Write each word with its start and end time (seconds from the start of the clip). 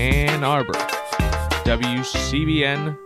Ann 0.00 0.42
Arbor. 0.42 0.72
WCBN.org. 1.68 2.96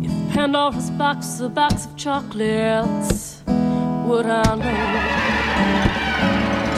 If 0.00 0.12
Pandora's 0.32 0.90
box 0.90 1.40
a 1.40 1.48
box 1.48 1.86
of 1.86 1.96
chocolates, 1.96 3.42
would 3.48 4.26
I 4.26 4.54
know 4.54 5.10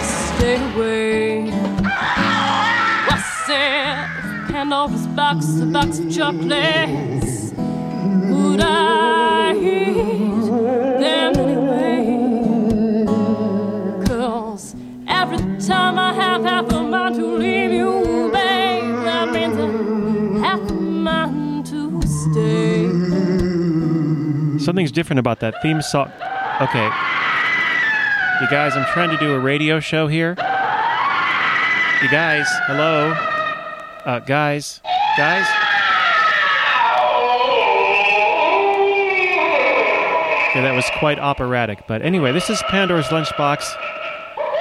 stay 0.01 0.57
away? 0.73 1.51
I 3.13 3.19
said, 3.45 4.09
if 4.25 4.49
Pandora's 4.51 5.07
box 5.09 5.61
a 5.61 5.67
box 5.67 5.99
of 5.99 6.11
chocolates, 6.11 7.24
Something's 24.65 24.93
different 24.93 25.21
about 25.21 25.41
that 25.41 25.61
theme 25.61 25.83
song. 25.83 26.11
Okay. 26.61 26.87
You 28.41 28.49
guys, 28.51 28.77
I'm 28.77 28.87
trying 28.93 29.11
to 29.11 29.17
do 29.19 29.35
a 29.35 29.39
radio 29.39 29.79
show 29.79 30.07
here. 30.09 30.31
You 30.31 32.11
guys, 32.11 32.47
hello? 32.67 33.13
Uh, 34.05 34.21
guys, 34.21 34.81
guys? 35.17 35.64
Okay, 40.55 40.63
that 40.63 40.77
was 40.77 40.89
quite 41.01 41.19
operatic. 41.19 41.85
But 41.89 42.03
anyway, 42.03 42.31
this 42.31 42.49
is 42.49 42.63
Pandora's 42.69 43.09
Lunchbox. 43.09 43.75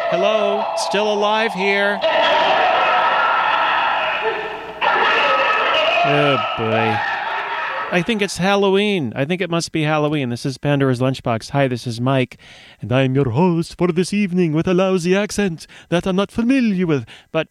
Hello? 0.10 0.66
Still 0.76 1.14
alive 1.14 1.54
here? 1.54 2.00
Oh, 6.04 6.38
boy. 6.58 6.98
I 7.92 8.02
think 8.04 8.24
it's 8.24 8.38
Halloween. 8.38 9.14
I 9.16 9.24
think 9.26 9.40
it 9.40 9.52
must 9.52 9.72
be 9.72 9.84
Halloween. 9.84 10.30
This 10.30 10.48
is 10.48 10.58
Pandora's 10.58 11.00
Lunchbox. 11.00 11.52
Hi, 11.52 11.68
this 11.68 11.86
is 11.86 12.02
Mike, 12.02 12.38
and 12.82 12.92
I 12.92 13.04
am 13.04 13.14
your 13.14 13.30
host 13.30 13.78
for 13.78 13.90
this 13.90 14.12
evening 14.12 14.52
with 14.54 14.68
a 14.68 14.74
lousy 14.74 15.16
accent 15.16 15.68
that 15.90 16.08
I'm 16.08 16.16
not 16.16 16.32
familiar 16.32 16.88
with. 16.88 17.06
But 17.32 17.50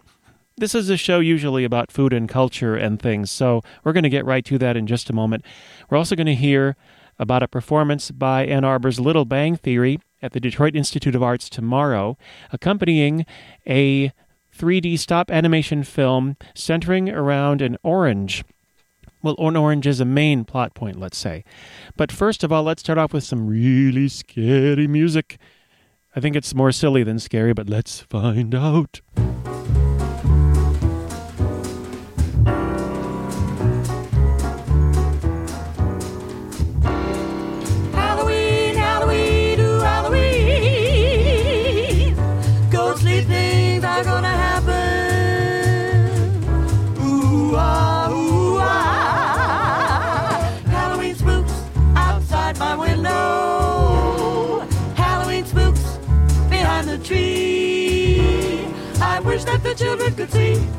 this 0.57 0.75
is 0.75 0.91
a 0.91 0.97
show 0.97 1.21
usually 1.21 1.63
about 1.63 1.93
food 1.93 2.13
and 2.13 2.29
culture 2.29 2.75
and 2.75 3.01
things, 3.01 3.31
so 3.31 3.63
we're 3.85 3.93
going 3.93 4.03
to 4.03 4.09
get 4.09 4.25
right 4.25 4.45
to 4.47 4.59
that 4.59 4.77
in 4.77 4.89
just 4.89 5.09
a 5.11 5.13
moment. 5.13 5.45
We're 5.89 5.99
also 5.99 6.17
going 6.17 6.27
to 6.27 6.35
hear 6.35 6.77
about 7.23 7.43
a 7.43 7.49
performance 7.49 8.11
by 8.11 8.45
Ann 8.45 8.65
Arbor's 8.65 8.99
Little 8.99 9.25
Bang 9.25 9.57
Theory 9.57 10.01
at 10.21 10.33
the 10.33 10.41
Detroit 10.41 10.75
Institute 10.75 11.15
of 11.15 11.23
Arts 11.23 11.49
tomorrow, 11.49 12.19
accompanying 12.51 13.25
a 13.67 14.13
3D 14.59 14.99
stop 14.99 15.31
animation 15.31 15.85
film 15.85 16.37
centering 16.55 17.09
around 17.09 17.63
an 17.63 17.79
orange. 17.85 18.45
Well, 19.23 19.37
an 19.39 19.57
orange 19.57 19.87
is 19.87 20.01
a 20.01 20.05
main 20.05 20.45
plot 20.45 20.75
point, 20.75 20.99
let's 20.99 21.17
say. 21.17 21.45
But 21.97 22.11
first 22.11 22.43
of 22.43 22.51
all, 22.51 22.65
let's 22.65 22.81
start 22.81 22.99
off 22.99 23.13
with 23.13 23.23
some 23.23 23.47
really 23.47 24.09
scary 24.09 24.89
music. 24.89 25.39
I 26.17 26.21
think 26.21 26.35
it's 26.35 26.55
more 26.57 26.73
silly 26.73 27.05
than 27.05 27.21
scary, 27.21 27.53
but 27.53 27.71
let's 27.71 28.01
find 28.01 28.53
out. 28.53 29.01
Could 60.15 60.31
see, 60.31 60.72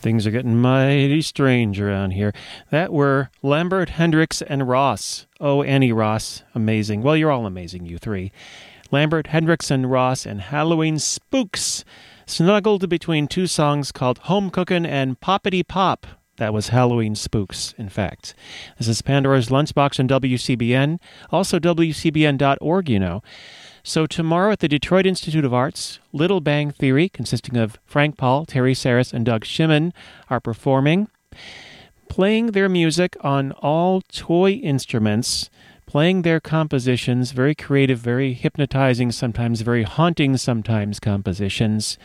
Things 0.00 0.26
are 0.26 0.30
getting 0.30 0.56
mighty 0.56 1.22
strange 1.22 1.80
around 1.80 2.12
here. 2.12 2.32
That 2.70 2.92
were 2.92 3.30
Lambert, 3.42 3.90
Hendricks, 3.90 4.40
and 4.40 4.68
Ross. 4.68 5.26
Oh, 5.40 5.62
Annie 5.62 5.92
Ross. 5.92 6.44
Amazing. 6.54 7.02
Well, 7.02 7.16
you're 7.16 7.32
all 7.32 7.46
amazing, 7.46 7.84
you 7.84 7.98
three. 7.98 8.30
Lambert, 8.92 9.28
Hendricks, 9.28 9.70
and 9.72 9.90
Ross 9.90 10.24
and 10.24 10.40
Halloween 10.40 10.98
Spooks. 10.98 11.84
Snuggled 12.26 12.88
between 12.88 13.26
two 13.26 13.46
songs 13.46 13.90
called 13.90 14.18
Home 14.18 14.50
Cookin' 14.50 14.86
and 14.86 15.18
Poppity 15.18 15.66
Pop. 15.66 16.06
That 16.36 16.52
was 16.54 16.68
Halloween 16.68 17.16
Spooks, 17.16 17.74
in 17.76 17.88
fact. 17.88 18.34
This 18.78 18.86
is 18.86 19.02
Pandora's 19.02 19.48
Lunchbox 19.48 19.98
on 19.98 20.06
WCBN, 20.06 21.00
also 21.32 21.58
WCBN.org, 21.58 22.88
you 22.88 23.00
know. 23.00 23.22
So, 23.82 24.06
tomorrow 24.06 24.52
at 24.52 24.58
the 24.60 24.68
Detroit 24.68 25.06
Institute 25.06 25.44
of 25.44 25.54
Arts, 25.54 25.98
Little 26.12 26.40
Bang 26.40 26.70
Theory, 26.70 27.08
consisting 27.08 27.56
of 27.56 27.78
Frank 27.86 28.16
Pahl, 28.16 28.44
Terri 28.44 28.72
Sarris, 28.72 29.12
and 29.12 29.24
Doug 29.24 29.44
Shimon, 29.44 29.92
are 30.28 30.40
performing, 30.40 31.08
playing 32.08 32.48
their 32.48 32.68
music 32.68 33.16
on 33.22 33.52
all 33.52 34.02
toy 34.12 34.52
instruments, 34.52 35.48
playing 35.86 36.22
their 36.22 36.40
compositions, 36.40 37.32
very 37.32 37.54
creative, 37.54 37.98
very 37.98 38.34
hypnotizing, 38.34 39.10
sometimes 39.12 39.62
very 39.62 39.84
haunting, 39.84 40.36
sometimes 40.36 41.00
compositions, 41.00 41.96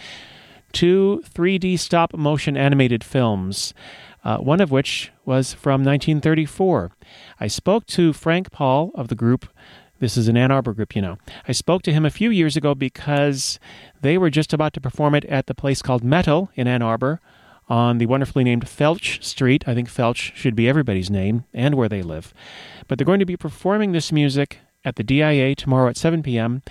to 0.72 1.22
3D 1.34 1.78
stop 1.78 2.14
motion 2.16 2.56
animated 2.56 3.04
films. 3.04 3.74
uh, 4.24 4.38
one 4.38 4.62
of 4.62 4.72
which 4.72 5.12
was 5.26 5.54
from 5.54 5.84
1934. 5.84 6.92
I 7.40 7.48
spoke 7.48 7.86
to 7.88 8.14
Frank 8.14 8.52
Pahl 8.52 8.92
of 8.96 9.10
the 9.10 9.16
group. 9.16 9.48
This 10.04 10.18
is 10.18 10.28
an 10.28 10.36
Ann 10.36 10.52
Arbor 10.52 10.74
group, 10.74 10.98
you 10.98 11.02
know. 11.02 11.18
I 11.48 11.54
spoke 11.54 11.82
to 11.84 11.94
him 11.94 12.06
a 12.06 12.10
few 12.10 12.30
years 12.30 12.58
ago 12.58 12.76
because 12.76 13.58
they 14.02 14.18
were 14.18 14.30
just 14.30 14.52
about 14.52 14.74
to 14.74 14.82
perform 14.82 15.16
it 15.16 15.24
at 15.24 15.48
the 15.48 15.56
place 15.56 15.82
called 15.82 16.04
Metal 16.04 16.50
in 16.56 16.68
Ann 16.68 16.82
Arbor 16.82 17.22
on 17.70 18.00
the 18.00 18.06
wonderfully 18.06 18.44
named 18.44 18.66
Felch 18.66 19.24
Street. 19.24 19.64
I 19.66 19.74
think 19.74 19.88
Felch 19.88 20.36
should 20.36 20.58
be 20.58 20.68
everybody's 20.68 21.10
name 21.10 21.46
and 21.54 21.76
where 21.76 21.88
they 21.88 22.02
live. 22.02 22.34
But 22.90 22.98
they're 22.98 23.06
going 23.06 23.22
to 23.22 23.26
be 23.26 23.38
performing 23.38 23.94
this 23.94 24.12
music 24.12 24.58
at 24.84 24.98
the 24.98 25.04
DIA 25.04 25.56
tomorrow 25.56 25.88
at 25.88 25.96
7 25.96 26.22
p.m. 26.22 26.64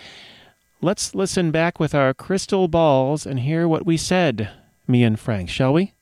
Let's 0.82 1.14
listen 1.14 1.50
back 1.50 1.80
with 1.80 1.94
our 1.94 2.12
crystal 2.12 2.68
balls 2.68 3.24
and 3.24 3.40
hear 3.40 3.66
what 3.66 3.86
we 3.86 3.96
said, 3.96 4.50
me 4.86 5.04
and 5.04 5.18
Frank, 5.18 5.48
shall 5.48 5.72
we? 5.72 5.94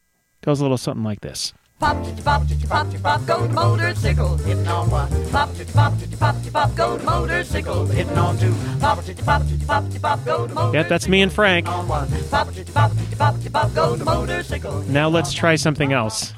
Goes 0.42 0.58
a 0.58 0.64
little 0.64 0.76
something 0.76 1.04
like 1.04 1.20
this. 1.20 1.52
Pop, 1.80 1.96
pop, 2.22 2.42
pop, 2.68 2.86
pop, 3.02 3.26
go 3.26 3.46
to 3.46 3.52
motorcycle, 3.54 4.36
hitting 4.36 4.68
on 4.68 4.90
one. 4.90 5.08
Pop, 5.30 5.48
pop, 5.72 5.94
pop, 6.18 6.36
pop, 6.52 6.74
go 6.76 6.98
to 6.98 7.04
motorcycle, 7.04 7.86
hitting 7.86 8.18
on 8.18 8.36
two. 8.36 8.54
Pop, 8.80 9.02
pop, 9.24 9.42
pop, 9.66 9.84
pop, 10.02 10.24
go 10.26 10.46
to 10.46 10.54
motorcycle. 10.54 10.74
Yeah, 10.74 10.82
that's 10.82 11.08
me 11.08 11.22
and 11.22 11.32
Frank. 11.32 11.64
Pop, 11.64 12.52
chitty 12.52 12.70
pop, 12.70 12.92
chitty 12.94 13.16
pop, 13.16 13.34
pop, 13.50 13.74
go 13.74 13.96
to 13.96 14.04
motorcycle. 14.04 14.82
Now 14.82 15.08
let's 15.08 15.32
try 15.32 15.56
something 15.56 15.90
else. 15.90 16.34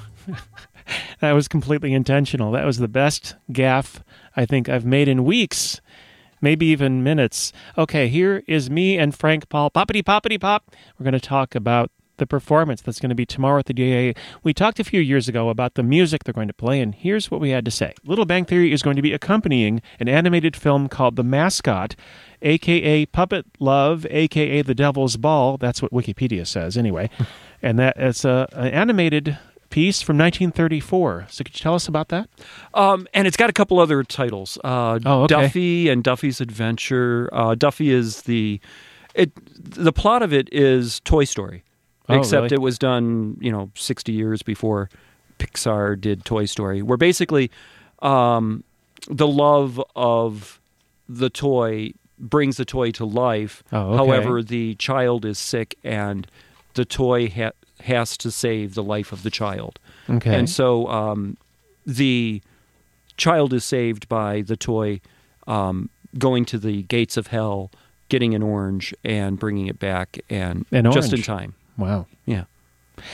that 1.20 1.32
was 1.32 1.48
completely 1.48 1.92
intentional. 1.92 2.52
That 2.52 2.64
was 2.64 2.78
the 2.78 2.86
best 2.86 3.34
gaff 3.50 4.04
I 4.36 4.46
think 4.46 4.68
I've 4.68 4.86
made 4.86 5.08
in 5.08 5.24
weeks, 5.24 5.80
maybe 6.40 6.66
even 6.66 7.02
minutes. 7.02 7.52
Okay, 7.76 8.06
here 8.06 8.44
is 8.46 8.70
me 8.70 8.96
and 8.96 9.12
Frank 9.12 9.48
Pahl. 9.48 9.72
Poppity 9.72 10.04
poppity 10.04 10.40
pop. 10.40 10.70
We're 10.96 11.04
going 11.04 11.14
to 11.14 11.20
talk 11.20 11.56
about 11.56 11.90
the 12.18 12.26
performance 12.26 12.80
that's 12.82 13.00
going 13.00 13.08
to 13.10 13.14
be 13.14 13.26
tomorrow 13.26 13.58
at 13.58 13.66
the 13.66 13.74
DA. 13.74 14.14
We 14.42 14.52
talked 14.54 14.78
a 14.80 14.84
few 14.84 15.00
years 15.00 15.28
ago 15.28 15.48
about 15.48 15.74
the 15.74 15.82
music 15.82 16.24
they're 16.24 16.32
going 16.34 16.48
to 16.48 16.54
play, 16.54 16.80
and 16.80 16.94
here's 16.94 17.30
what 17.30 17.40
we 17.40 17.50
had 17.50 17.64
to 17.64 17.70
say. 17.70 17.94
Little 18.04 18.24
Bang 18.26 18.44
Theory 18.44 18.72
is 18.72 18.82
going 18.82 18.96
to 18.96 19.02
be 19.02 19.12
accompanying 19.12 19.82
an 19.98 20.08
animated 20.08 20.56
film 20.56 20.88
called 20.88 21.16
The 21.16 21.24
Mascot, 21.24 21.96
aka 22.42 23.06
Puppet 23.06 23.46
Love, 23.58 24.06
aka 24.10 24.62
The 24.62 24.74
Devil's 24.74 25.16
Ball. 25.16 25.56
That's 25.56 25.80
what 25.82 25.92
Wikipedia 25.92 26.46
says, 26.46 26.76
anyway. 26.76 27.10
and 27.62 27.78
that 27.78 27.96
it's 27.96 28.24
a, 28.24 28.46
an 28.52 28.68
animated 28.68 29.38
piece 29.70 30.02
from 30.02 30.18
1934. 30.18 31.28
So 31.30 31.44
could 31.44 31.54
you 31.58 31.62
tell 31.62 31.74
us 31.74 31.88
about 31.88 32.08
that? 32.10 32.28
Um, 32.74 33.08
and 33.14 33.26
it's 33.26 33.38
got 33.38 33.48
a 33.48 33.54
couple 33.54 33.80
other 33.80 34.02
titles. 34.04 34.58
Uh, 34.62 34.98
Oh, 35.06 35.22
okay. 35.22 35.34
Duffy 35.34 35.88
and 35.88 36.04
Duffy's 36.04 36.40
Adventure. 36.42 37.28
Uh, 37.32 37.54
Duffy 37.54 37.90
is 37.90 38.22
the 38.22 38.60
it. 39.14 39.30
The 39.74 39.92
plot 39.92 40.22
of 40.22 40.32
it 40.32 40.48
is 40.52 41.00
Toy 41.00 41.24
Story, 41.24 41.64
Oh, 42.12 42.18
except 42.18 42.42
really? 42.44 42.54
it 42.54 42.60
was 42.60 42.78
done 42.78 43.36
you 43.40 43.50
know 43.50 43.70
60 43.74 44.12
years 44.12 44.42
before 44.42 44.88
Pixar 45.38 46.00
did 46.00 46.24
Toy 46.24 46.44
Story. 46.44 46.82
Where 46.82 46.98
basically 46.98 47.50
um, 48.00 48.64
the 49.08 49.26
love 49.26 49.82
of 49.96 50.60
the 51.08 51.30
toy 51.30 51.92
brings 52.18 52.56
the 52.56 52.64
toy 52.64 52.90
to 52.92 53.04
life. 53.04 53.62
Oh, 53.72 53.88
okay. 53.88 53.96
However, 53.96 54.42
the 54.42 54.74
child 54.76 55.24
is 55.24 55.38
sick 55.38 55.76
and 55.82 56.26
the 56.74 56.84
toy 56.84 57.28
ha- 57.28 57.52
has 57.80 58.16
to 58.18 58.30
save 58.30 58.74
the 58.74 58.82
life 58.82 59.12
of 59.12 59.22
the 59.22 59.30
child. 59.30 59.78
Okay. 60.08 60.34
And 60.34 60.48
so 60.48 60.86
um, 60.88 61.36
the 61.84 62.40
child 63.16 63.52
is 63.52 63.64
saved 63.64 64.08
by 64.08 64.42
the 64.42 64.56
toy 64.56 65.00
um, 65.46 65.90
going 66.18 66.44
to 66.46 66.58
the 66.58 66.82
gates 66.82 67.16
of 67.16 67.28
hell, 67.28 67.70
getting 68.08 68.34
an 68.34 68.42
orange, 68.42 68.94
and 69.04 69.38
bringing 69.38 69.66
it 69.66 69.78
back, 69.78 70.20
and 70.30 70.64
An 70.70 70.90
just 70.92 71.12
in 71.12 71.22
time. 71.22 71.54
Wow. 71.82 72.06
Yeah, 72.26 72.44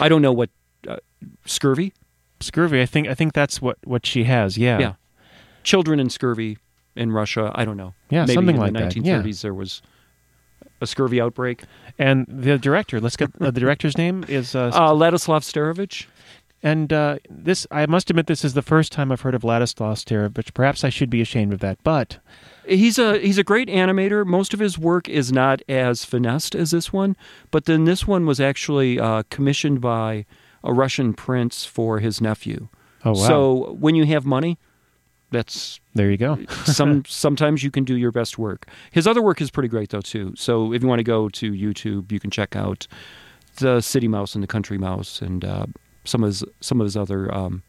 I 0.00 0.08
don't 0.08 0.22
know 0.22 0.32
what 0.32 0.50
uh, 0.86 0.96
scurvy. 1.44 1.92
Scurvy, 2.40 2.80
I 2.80 2.86
think 2.86 3.08
I 3.08 3.14
think 3.14 3.32
that's 3.32 3.60
what, 3.60 3.78
what 3.84 4.06
she 4.06 4.24
has. 4.24 4.56
Yeah. 4.56 4.78
Yeah. 4.78 4.92
Children 5.64 5.98
in 6.00 6.08
scurvy 6.08 6.58
in 6.94 7.10
Russia. 7.12 7.50
I 7.54 7.64
don't 7.64 7.76
know. 7.76 7.94
Yeah, 8.10 8.22
Maybe 8.22 8.34
something 8.34 8.54
in 8.56 8.60
like 8.60 8.72
the 8.74 8.78
that. 8.80 8.96
Yeah. 8.96 9.22
1930s 9.22 9.40
there 9.42 9.54
was 9.54 9.82
a 10.80 10.86
scurvy 10.86 11.20
outbreak. 11.20 11.64
And 11.98 12.26
the 12.28 12.58
director, 12.58 13.00
let's 13.00 13.16
get 13.16 13.30
uh, 13.40 13.50
the 13.50 13.60
director's 13.60 13.98
name 13.98 14.24
is 14.28 14.54
uh, 14.54 14.70
Uh, 14.72 14.92
Ladislav 14.92 15.42
Starevich. 15.42 16.06
And 16.62 16.92
uh, 16.92 17.18
this, 17.30 17.66
I 17.70 17.86
must 17.86 18.10
admit, 18.10 18.26
this 18.26 18.44
is 18.44 18.54
the 18.54 18.62
first 18.62 18.90
time 18.90 19.12
I've 19.12 19.20
heard 19.20 19.34
of 19.34 19.42
Ladislav 19.42 19.94
Starevich. 19.94 20.54
Perhaps 20.54 20.82
I 20.82 20.88
should 20.88 21.08
be 21.08 21.20
ashamed 21.20 21.52
of 21.52 21.60
that, 21.60 21.78
but 21.84 22.18
He's 22.66 22.98
a 22.98 23.18
he's 23.18 23.38
a 23.38 23.44
great 23.44 23.68
animator. 23.68 24.26
Most 24.26 24.52
of 24.52 24.60
his 24.60 24.78
work 24.78 25.08
is 25.08 25.32
not 25.32 25.62
as 25.70 26.04
finessed 26.04 26.54
as 26.54 26.70
this 26.70 26.92
one, 26.92 27.16
but 27.50 27.64
then 27.64 27.84
this 27.84 28.06
one 28.06 28.26
was 28.26 28.40
actually 28.40 29.00
uh, 29.00 29.22
commissioned 29.30 29.80
by 29.80 30.26
a 30.62 30.72
Russian 30.72 31.14
prince 31.14 31.64
for 31.64 32.00
his 32.00 32.20
nephew. 32.20 32.68
oh 33.06 33.12
wow, 33.12 33.26
So 33.26 33.72
when 33.80 33.94
you 33.94 34.04
have 34.06 34.26
money, 34.26 34.58
that's 35.30 35.80
there 35.94 36.10
you 36.10 36.18
go. 36.18 36.38
some 36.64 37.04
sometimes 37.06 37.62
you 37.62 37.70
can 37.70 37.84
do 37.84 37.96
your 37.96 38.12
best 38.12 38.36
work. 38.36 38.68
His 38.90 39.06
other 39.06 39.22
work 39.22 39.40
is 39.40 39.50
pretty 39.50 39.68
great 39.70 39.88
though 39.88 40.02
too. 40.02 40.34
So 40.36 40.74
if 40.74 40.82
you 40.82 40.88
want 40.88 40.98
to 40.98 41.04
go 41.04 41.30
to 41.30 41.52
YouTube, 41.52 42.12
you 42.12 42.20
can 42.20 42.30
check 42.30 42.54
out 42.54 42.86
the 43.60 43.80
City 43.80 44.08
Mouse 44.08 44.34
and 44.34 44.42
the 44.42 44.48
Country 44.48 44.76
Mouse 44.76 45.22
and 45.22 45.42
uh, 45.42 45.66
some 46.08 46.22
of 46.24 46.28
his 46.28 46.44
some 46.60 46.80
of 46.80 46.84
his 46.84 46.96
other. 46.96 47.32
Um, 47.34 47.62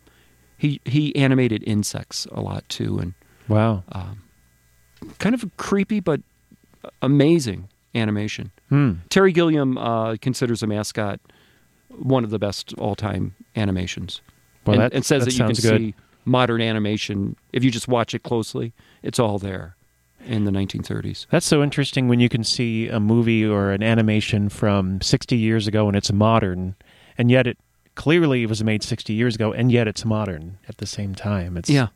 he 0.58 0.82
he 0.86 1.16
animated 1.16 1.64
insects 1.66 2.26
a 2.32 2.42
lot 2.42 2.68
too, 2.70 3.00
and 3.00 3.14
Wow. 3.48 3.84
kind 5.18 5.34
of 5.34 5.46
creepy 5.58 6.00
but 6.00 6.22
amazing 7.02 7.70
animation. 7.96 8.52
Hmm. 8.70 8.94
Terry 9.10 9.32
Gilliam 9.32 9.78
uh, 9.78 10.18
considers 10.22 10.62
a 10.62 10.68
mascot 10.68 11.20
one 11.90 12.24
of 12.24 12.30
the 12.30 12.40
best 12.40 12.74
all 12.78 12.96
time 12.96 13.36
animations. 13.56 14.22
Well, 14.66 14.76
and, 14.76 14.84
that, 14.84 14.94
and 14.94 15.06
says 15.06 15.26
that 15.26 15.32
that, 15.32 15.38
you 15.38 15.46
can 15.46 15.72
good. 15.72 15.82
see 15.82 15.96
modern 16.26 16.62
animation 16.62 17.36
if 17.54 17.64
you 17.64 17.72
just 17.72 17.88
watch 17.88 18.14
it 18.14 18.24
closely. 18.24 18.74
It's 19.02 19.18
all 19.20 19.40
there 19.40 19.76
in 20.26 20.44
the 20.44 20.52
1930s. 20.52 21.26
That's 21.32 21.46
so 21.46 21.64
interesting 21.64 22.08
when 22.10 22.20
you 22.20 22.30
can 22.30 22.44
see 22.44 22.88
a 22.90 23.00
movie 23.00 23.46
or 23.46 23.72
an 23.72 23.82
animation 23.82 24.50
from 24.50 25.02
60 25.02 25.38
years 25.38 25.66
ago 25.66 25.88
and 25.88 25.96
it's 25.96 26.12
modern, 26.12 26.76
and 27.18 27.32
yet 27.32 27.48
it 27.48 27.58
clearly 28.00 28.44
it 28.44 28.46
was 28.48 28.64
made 28.64 28.82
60 28.82 29.12
years 29.12 29.36
ago, 29.36 29.52
and 29.52 29.74
yet 29.74 29.86
it's 29.86 30.06
modern 30.06 30.58
at 30.70 30.78
the 30.78 30.86
same 30.86 31.14
time. 31.14 31.58
It's 31.58 31.70
Yeah, 31.70 31.90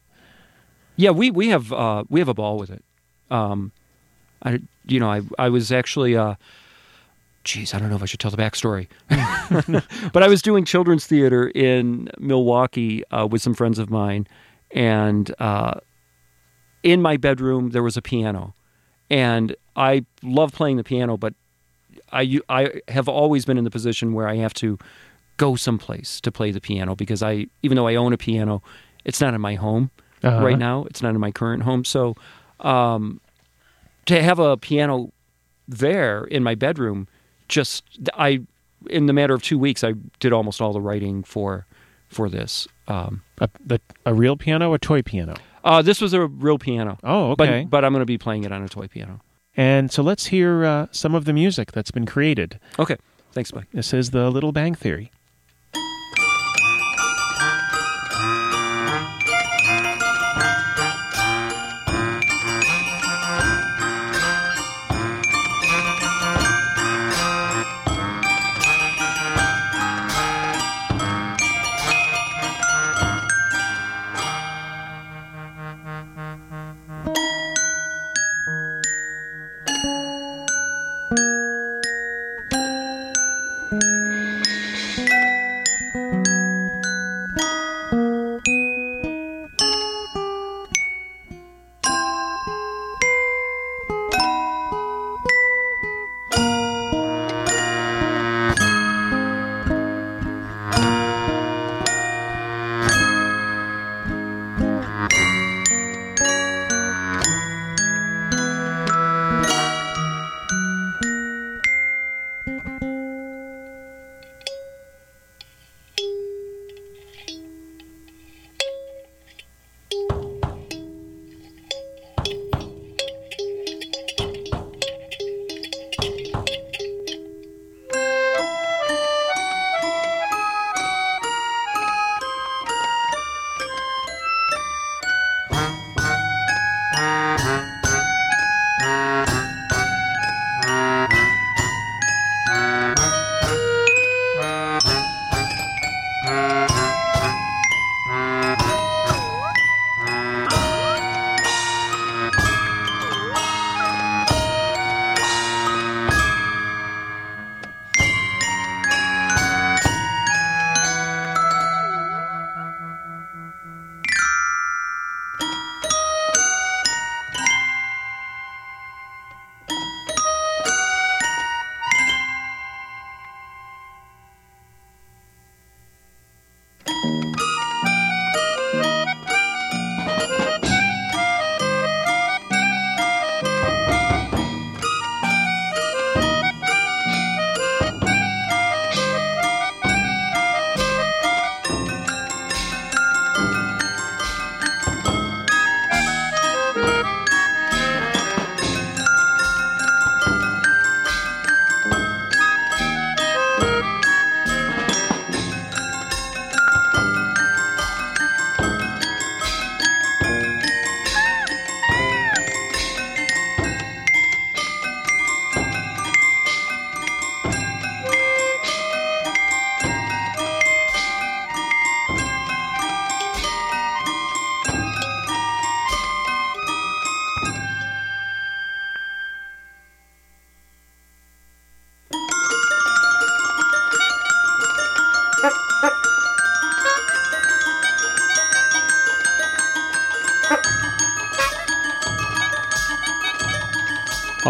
yeah. 0.97 1.11
We 1.11 1.31
we 1.31 1.47
have 1.47 1.71
uh, 1.71 2.03
we 2.09 2.19
have 2.19 2.27
a 2.27 2.33
ball 2.33 2.57
with 2.57 2.69
it. 2.69 2.83
Um, 3.31 3.71
I 4.43 4.59
you 4.85 4.99
know 4.99 5.09
I 5.09 5.21
I 5.39 5.47
was 5.47 5.71
actually. 5.71 6.17
Uh, 6.17 6.35
I 7.45 7.79
don't 7.79 7.89
know 7.89 7.95
if 7.95 8.01
I 8.01 8.05
should 8.05 8.21
tell 8.21 8.31
the 8.31 8.37
backstory. 8.37 8.87
but 10.13 10.23
I 10.23 10.27
was 10.29 10.41
doing 10.41 10.63
children's 10.63 11.05
theater 11.05 11.49
in 11.49 12.09
Milwaukee 12.17 13.03
uh, 13.09 13.27
with 13.29 13.41
some 13.41 13.53
friends 13.53 13.79
of 13.79 13.89
mine, 13.89 14.27
and 14.71 15.33
uh, 15.39 15.75
in 16.83 17.01
my 17.01 17.15
bedroom 17.17 17.69
there 17.69 17.83
was 17.83 17.95
a 17.95 18.01
piano, 18.01 18.53
and 19.09 19.55
I 19.77 20.05
love 20.21 20.51
playing 20.51 20.77
the 20.77 20.83
piano, 20.83 21.17
but 21.17 21.33
I 22.11 22.39
I 22.49 22.81
have 22.89 23.07
always 23.07 23.45
been 23.45 23.57
in 23.57 23.63
the 23.63 23.71
position 23.71 24.13
where 24.13 24.27
I 24.27 24.35
have 24.35 24.53
to 24.55 24.77
go 25.37 25.55
someplace 25.55 26.21
to 26.21 26.31
play 26.31 26.51
the 26.51 26.61
piano 26.61 26.95
because 26.95 27.23
I 27.23 27.47
even 27.61 27.75
though 27.75 27.87
I 27.87 27.95
own 27.95 28.13
a 28.13 28.17
piano, 28.17 28.61
it's 29.05 29.19
not 29.21 29.33
in 29.33 29.41
my 29.41 29.55
home 29.55 29.89
Uh-huh. 30.23 30.43
right 30.45 30.57
now. 30.57 30.85
It's 30.89 31.01
not 31.01 31.13
in 31.15 31.19
my 31.19 31.31
current 31.31 31.63
home, 31.63 31.83
so 31.85 32.15
um, 32.59 33.19
to 34.05 34.21
have 34.21 34.39
a 34.39 34.57
piano 34.57 35.11
there 35.67 36.23
in 36.25 36.43
my 36.43 36.55
bedroom, 36.55 37.07
just 37.47 37.83
I 38.13 38.41
in 38.89 39.05
the 39.05 39.13
matter 39.13 39.33
of 39.33 39.41
two 39.41 39.57
weeks, 39.57 39.83
I 39.83 39.93
did 40.19 40.33
almost 40.33 40.61
all 40.61 40.73
the 40.73 40.81
writing 40.81 41.23
for 41.23 41.65
for 42.09 42.29
this. 42.29 42.67
Um, 42.87 43.21
a, 43.39 43.49
the, 43.65 43.79
a 44.05 44.13
real 44.13 44.35
piano, 44.35 44.73
a 44.73 44.77
toy 44.79 45.01
piano. 45.01 45.35
uh, 45.63 45.81
this 45.81 46.01
was 46.01 46.13
a 46.13 46.27
real 46.27 46.57
piano. 46.59 46.97
Oh, 47.03 47.31
okay. 47.31 47.63
But 47.63 47.69
but 47.69 47.85
I'm 47.85 47.93
going 47.93 48.01
to 48.01 48.05
be 48.05 48.17
playing 48.17 48.43
it 48.43 48.51
on 48.51 48.61
a 48.61 48.67
toy 48.69 48.87
piano. 48.87 49.21
and 49.55 49.91
so 49.91 50.03
let's 50.03 50.27
hear 50.27 50.65
uh, 50.65 50.87
some 50.91 51.15
of 51.15 51.23
the 51.25 51.33
music 51.33 51.71
that's 51.71 51.91
been 51.91 52.05
created. 52.05 52.59
Okay, 52.77 52.97
thanks, 53.31 53.53
Mike. 53.53 53.67
This 53.73 53.93
is 53.93 54.11
the 54.11 54.29
Little 54.29 54.51
Bang 54.51 54.75
Theory. 54.75 55.11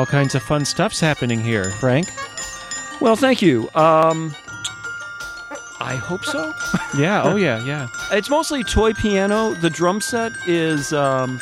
All 0.04 0.08
kinds 0.08 0.36
of 0.36 0.44
fun 0.44 0.66
stuff's 0.66 1.00
happening 1.00 1.40
here, 1.40 1.72
Frank. 1.72 2.12
Well, 3.00 3.16
thank 3.16 3.42
you. 3.42 3.70
Um, 3.74 4.36
I 5.80 5.96
hope 5.96 6.26
so. 6.26 6.54
Yeah, 6.98 7.24
oh 7.24 7.38
yeah, 7.38 7.64
yeah. 7.64 7.88
It's 8.12 8.30
mostly 8.30 8.66
toy 8.66 8.92
piano. 8.92 9.54
The 9.54 9.70
drum 9.70 10.02
set 10.02 10.34
is 10.46 10.92
um, 10.92 11.42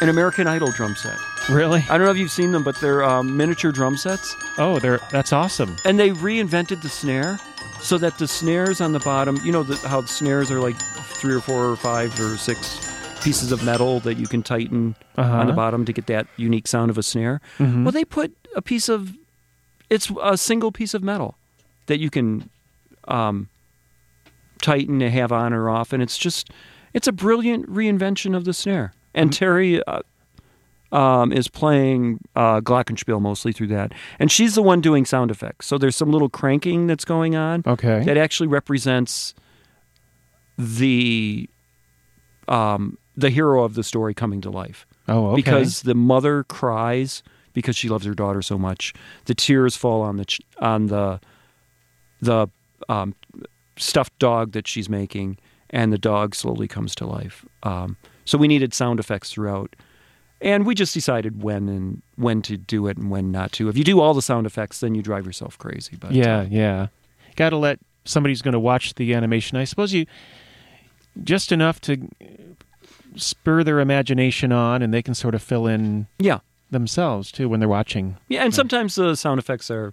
an 0.00 0.08
American 0.08 0.46
Idol 0.46 0.72
drum 0.72 0.96
set. 0.96 1.18
Really? 1.50 1.84
I 1.90 1.98
don't 1.98 2.06
know 2.06 2.10
if 2.10 2.16
you've 2.16 2.30
seen 2.30 2.50
them, 2.50 2.64
but 2.64 2.80
they're 2.80 3.04
um, 3.04 3.36
miniature 3.36 3.72
drum 3.72 3.98
sets. 3.98 4.34
Oh, 4.56 4.78
they're 4.78 4.98
that's 5.10 5.34
awesome. 5.34 5.76
And 5.84 6.00
they 6.00 6.12
reinvented 6.12 6.80
the 6.80 6.88
snare 6.88 7.38
so 7.82 7.98
that 7.98 8.16
the 8.16 8.26
snares 8.26 8.80
on 8.80 8.92
the 8.92 9.00
bottom, 9.00 9.38
you 9.44 9.52
know, 9.52 9.64
the, 9.64 9.76
how 9.86 10.00
the 10.00 10.08
snares 10.08 10.50
are 10.50 10.60
like 10.60 10.76
three 10.78 11.34
or 11.34 11.42
four 11.42 11.66
or 11.66 11.76
five 11.76 12.18
or 12.18 12.38
six 12.38 12.81
pieces 13.22 13.52
of 13.52 13.62
metal 13.64 14.00
that 14.00 14.16
you 14.18 14.26
can 14.26 14.42
tighten 14.42 14.94
Uh-huh. 15.16 15.38
on 15.40 15.46
the 15.46 15.52
bottom 15.52 15.84
to 15.84 15.92
get 15.92 16.06
that 16.06 16.26
unique 16.36 16.66
sound 16.66 16.90
of 16.90 16.98
a 16.98 17.02
snare. 17.02 17.40
Mhm. 17.58 17.84
Well, 17.84 17.92
they 17.92 18.04
put 18.04 18.34
a 18.56 18.62
piece 18.62 18.88
of, 18.88 19.14
it's 19.90 20.10
a 20.22 20.36
single 20.36 20.72
piece 20.72 20.94
of 20.94 21.02
metal 21.02 21.36
that 21.86 21.98
you 22.00 22.10
can 22.10 22.48
um, 23.08 23.48
tighten 24.60 25.02
and 25.02 25.12
have 25.12 25.32
on 25.32 25.52
or 25.52 25.68
off. 25.68 25.92
And 25.92 26.02
it's 26.02 26.16
just, 26.18 26.50
it's 26.94 27.06
a 27.08 27.12
brilliant 27.12 27.68
reinvention 27.68 28.36
of 28.36 28.44
the 28.44 28.52
snare. 28.54 28.92
And 29.14 29.32
Terry 29.32 29.82
uh, 29.84 30.00
um, 30.92 31.32
is 31.32 31.48
playing 31.48 32.20
uh, 32.36 32.60
Glockenspiel 32.60 33.20
mostly 33.20 33.52
through 33.52 33.66
that. 33.68 33.92
And 34.18 34.30
she's 34.30 34.54
the 34.54 34.62
one 34.62 34.80
doing 34.80 35.04
sound 35.04 35.30
effects. 35.30 35.66
So 35.66 35.78
there's 35.78 35.96
some 35.96 36.10
little 36.10 36.28
cranking 36.28 36.86
that's 36.86 37.04
going 37.04 37.34
on 37.34 37.62
Okay. 37.66 38.04
that 38.04 38.16
actually 38.16 38.46
represents 38.46 39.34
the 40.58 41.48
um, 42.48 42.98
the 43.16 43.30
hero 43.30 43.62
of 43.62 43.74
the 43.74 43.82
story 43.82 44.14
coming 44.14 44.40
to 44.40 44.50
life 44.50 44.86
oh, 45.08 45.28
okay. 45.28 45.36
because 45.36 45.82
the 45.82 45.94
mother 45.94 46.44
cries 46.44 47.22
because 47.52 47.76
she 47.76 47.88
loves 47.88 48.04
her 48.04 48.14
daughter 48.14 48.42
so 48.42 48.58
much. 48.58 48.94
The 49.26 49.34
tears 49.34 49.76
fall 49.76 50.02
on 50.02 50.16
the 50.16 50.24
ch- 50.24 50.40
on 50.58 50.86
the 50.86 51.20
the 52.20 52.48
um, 52.88 53.14
stuffed 53.76 54.18
dog 54.18 54.52
that 54.52 54.66
she's 54.66 54.88
making, 54.88 55.38
and 55.70 55.92
the 55.92 55.98
dog 55.98 56.34
slowly 56.34 56.68
comes 56.68 56.94
to 56.96 57.06
life. 57.06 57.44
Um, 57.62 57.96
so 58.24 58.38
we 58.38 58.48
needed 58.48 58.72
sound 58.72 59.00
effects 59.00 59.32
throughout, 59.32 59.74
and 60.40 60.64
we 60.64 60.74
just 60.74 60.94
decided 60.94 61.42
when 61.42 61.68
and 61.68 62.02
when 62.16 62.42
to 62.42 62.56
do 62.56 62.86
it 62.86 62.96
and 62.96 63.10
when 63.10 63.30
not 63.30 63.52
to. 63.52 63.68
If 63.68 63.76
you 63.76 63.84
do 63.84 64.00
all 64.00 64.14
the 64.14 64.22
sound 64.22 64.46
effects, 64.46 64.80
then 64.80 64.94
you 64.94 65.02
drive 65.02 65.26
yourself 65.26 65.58
crazy. 65.58 65.96
But 65.98 66.12
yeah, 66.12 66.40
uh, 66.40 66.46
yeah. 66.50 66.86
Got 67.36 67.50
to 67.50 67.56
let 67.56 67.78
somebody's 68.04 68.42
going 68.42 68.52
to 68.52 68.60
watch 68.60 68.94
the 68.94 69.14
animation. 69.14 69.58
I 69.58 69.64
suppose 69.64 69.92
you 69.92 70.06
just 71.24 71.52
enough 71.52 71.80
to 71.82 72.08
spur 73.16 73.64
their 73.64 73.80
imagination 73.80 74.52
on, 74.52 74.82
and 74.82 74.92
they 74.92 75.02
can 75.02 75.14
sort 75.14 75.34
of 75.34 75.42
fill 75.42 75.66
in 75.66 76.06
yeah. 76.18 76.40
themselves 76.70 77.32
too 77.32 77.48
when 77.48 77.60
they're 77.60 77.68
watching. 77.68 78.16
Yeah, 78.28 78.44
and 78.44 78.54
sometimes 78.54 78.94
the 78.94 79.14
sound 79.16 79.38
effects 79.38 79.70
are 79.70 79.92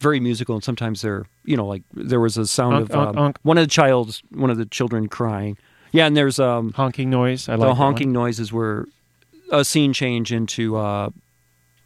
very 0.00 0.20
musical, 0.20 0.54
and 0.54 0.64
sometimes 0.64 1.02
they're 1.02 1.26
you 1.44 1.56
know 1.56 1.66
like 1.66 1.82
there 1.92 2.20
was 2.20 2.36
a 2.36 2.46
sound 2.46 2.76
of 2.76 2.94
um, 2.94 3.34
one 3.42 3.58
of 3.58 3.64
the 3.64 3.70
child's 3.70 4.22
one 4.30 4.50
of 4.50 4.56
the 4.56 4.66
children 4.66 5.08
crying. 5.08 5.56
Yeah, 5.92 6.06
and 6.06 6.16
there's 6.16 6.38
um 6.38 6.72
Honking 6.72 7.10
noise. 7.10 7.48
I 7.48 7.52
like 7.52 7.60
the 7.60 7.66
that 7.68 7.74
honking 7.74 8.12
noises 8.12 8.52
were 8.52 8.86
a 9.50 9.64
scene 9.64 9.92
change 9.92 10.32
into 10.32 10.76
uh 10.76 11.10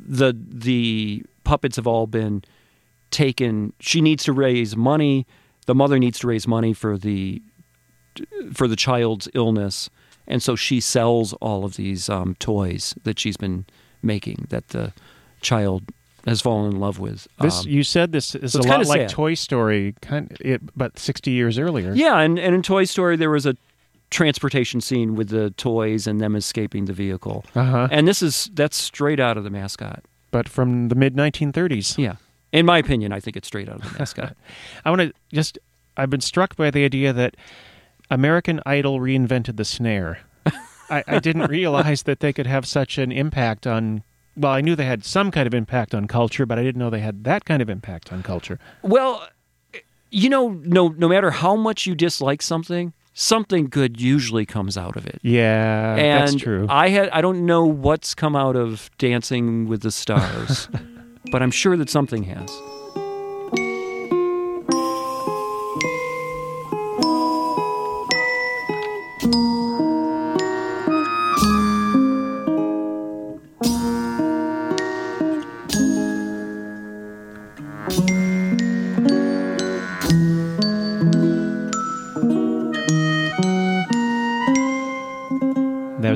the 0.01 0.35
the 0.37 1.25
puppets 1.45 1.77
have 1.77 1.87
all 1.87 2.07
been 2.07 2.43
taken. 3.11 3.73
She 3.81 4.01
needs 4.01 4.25
to 4.25 4.33
raise 4.33 4.77
money. 4.77 5.27
The 5.67 5.75
mother 5.75 5.99
needs 5.99 6.19
to 6.21 6.27
raise 6.27 6.47
money 6.47 6.73
for 6.73 6.97
the 6.97 7.43
for 8.53 8.67
the 8.67 8.77
child's 8.77 9.29
illness, 9.35 9.91
and 10.29 10.41
so 10.43 10.55
she 10.55 10.79
sells 10.81 11.33
all 11.35 11.65
of 11.65 11.75
these 11.77 12.09
um, 12.09 12.37
toys 12.39 12.95
that 13.05 13.19
she's 13.19 13.37
been 13.37 13.65
making 14.03 14.47
that 14.51 14.69
the 14.69 14.93
child 15.41 15.83
has 16.27 16.41
fallen 16.41 16.71
in 16.73 16.79
love 16.81 16.99
with. 16.99 17.27
This 17.41 17.61
Um, 17.65 17.69
you 17.71 17.83
said 17.83 18.13
this 18.13 18.35
is 18.35 18.53
so 18.53 18.61
a 18.61 18.63
lot 18.63 18.87
like 18.87 19.01
sad. 19.03 19.09
Toy 19.09 19.35
Story, 19.35 19.95
kind 20.03 20.31
of 20.31 20.37
it, 20.41 20.61
but 20.77 20.99
sixty 20.99 21.31
years 21.33 21.59
earlier. 21.59 21.93
yeah, 21.95 22.19
and, 22.21 22.39
and 22.39 22.55
in 22.55 22.63
Toy 22.63 22.85
Story 22.85 23.17
there 23.17 23.31
was 23.31 23.47
a 23.47 23.57
transportation 24.11 24.81
scene 24.81 25.15
with 25.17 25.29
the 25.29 25.51
toys 25.51 26.07
and 26.07 26.21
them 26.21 26.35
escaping 26.35 26.87
the 26.87 26.93
vehicle, 26.93 27.45
Uh 27.55 27.65
huh. 27.65 27.89
and 27.91 28.07
this 28.09 28.23
is 28.23 28.51
that's 28.55 28.77
straight 28.77 29.21
out 29.21 29.37
of 29.37 29.45
the 29.45 29.51
mascot. 29.51 30.03
But 30.31 30.49
from 30.49 30.89
the 30.89 30.95
mid 30.95 31.15
1930s. 31.17 31.97
Yeah, 31.99 32.17
in 32.53 32.67
my 32.67 32.79
opinion, 32.79 33.13
I 33.13 33.21
think 33.21 33.37
it's 33.37 33.49
straight 33.49 33.69
out 33.69 33.77
of 33.85 33.93
the 33.93 33.99
mascot. 33.99 34.37
I 34.85 34.91
want 34.91 35.01
to 35.03 35.13
just. 35.33 35.59
I've 35.97 36.11
been 36.11 36.21
struck 36.21 36.55
by 36.57 36.71
the 36.71 36.85
idea 36.85 37.13
that 37.13 37.37
American 38.11 38.61
Idol 38.67 39.01
reinvented 39.01 39.57
the 39.57 39.65
snare. 39.65 40.21
I, 40.91 41.05
I 41.07 41.19
didn't 41.19 41.47
realize 41.51 42.05
that 42.05 42.21
they 42.21 42.33
could 42.33 42.47
have 42.47 42.67
such 42.67 42.99
an 42.99 43.13
impact 43.13 43.67
on. 43.67 44.03
Well, 44.37 44.53
I 44.53 44.61
knew 44.61 44.77
they 44.77 44.85
had 44.85 45.05
some 45.05 45.31
kind 45.31 45.47
of 45.47 45.55
impact 45.55 45.95
on 45.95 46.07
culture, 46.07 46.47
but 46.47 46.59
I 46.59 46.63
didn't 46.63 46.79
know 46.79 46.91
they 46.91 47.01
had 47.01 47.25
that 47.25 47.45
kind 47.45 47.61
of 47.61 47.69
impact 47.69 48.13
on 48.13 48.23
culture. 48.23 48.59
Well, 48.83 49.29
you 50.11 50.29
know, 50.29 50.51
no 50.65 50.89
no 50.89 51.09
matter 51.09 51.31
how 51.31 51.57
much 51.57 51.87
you 51.87 51.95
dislike 51.95 52.41
something, 52.41 52.93
something 53.15 53.67
good 53.67 54.01
usually 54.01 54.47
comes 54.47 54.77
out 54.77 54.97
of 54.97 55.07
it. 55.07 55.19
Yeah, 55.23 55.97
and 55.97 56.29
that's 56.29 56.41
true. 56.41 56.67
I 56.69 56.89
had 56.89 57.11
I 57.11 57.21
don't 57.21 57.45
know 57.45 57.65
what's 57.65 58.15
come 58.15 58.37
out 58.37 58.57
of 58.57 58.91
Dancing 58.99 59.67
with 59.67 59.83
the 59.83 59.91
Stars, 59.91 60.69
but 61.33 61.43
I'm 61.43 61.51
sure 61.51 61.77
that 61.77 61.91
something 61.91 62.23
has. 62.25 62.51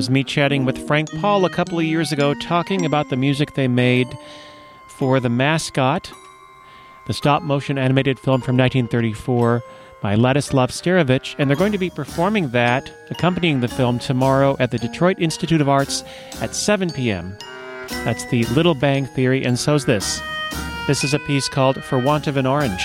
Was 0.03 0.09
me 0.09 0.25
chatting 0.25 0.65
with 0.65 0.85
Frank 0.85 1.09
Pahl 1.21 1.45
a 1.45 1.49
couple 1.49 1.79
of 1.79 1.85
years 1.85 2.11
ago, 2.11 2.33
talking 2.33 2.85
about 2.85 3.07
the 3.07 3.15
music 3.15 3.53
they 3.53 3.69
made 3.69 4.17
for 4.85 5.21
The 5.21 5.29
Mascot, 5.29 6.11
the 7.07 7.13
stop 7.13 7.41
motion 7.41 7.77
animated 7.77 8.19
film 8.19 8.41
from 8.41 8.57
1934 8.57 9.63
by 10.01 10.15
Ladislav 10.17 10.71
Starevich. 10.71 11.35
And 11.39 11.49
they're 11.49 11.55
going 11.55 11.71
to 11.71 11.77
be 11.77 11.89
performing 11.89 12.49
that, 12.49 12.91
accompanying 13.11 13.61
the 13.61 13.69
film, 13.69 13.97
tomorrow 13.97 14.57
at 14.59 14.71
the 14.71 14.77
Detroit 14.77 15.19
Institute 15.19 15.61
of 15.61 15.69
Arts 15.69 16.03
at 16.41 16.53
7 16.53 16.89
p.m. 16.89 17.37
That's 18.03 18.25
the 18.25 18.43
Little 18.47 18.75
Bang 18.75 19.05
Theory, 19.05 19.45
and 19.45 19.57
so's 19.57 19.85
this. 19.85 20.19
This 20.85 21.05
is 21.05 21.13
a 21.13 21.19
piece 21.19 21.47
called 21.47 21.81
For 21.81 21.97
Want 21.97 22.27
of 22.27 22.35
an 22.35 22.45
Orange. 22.45 22.83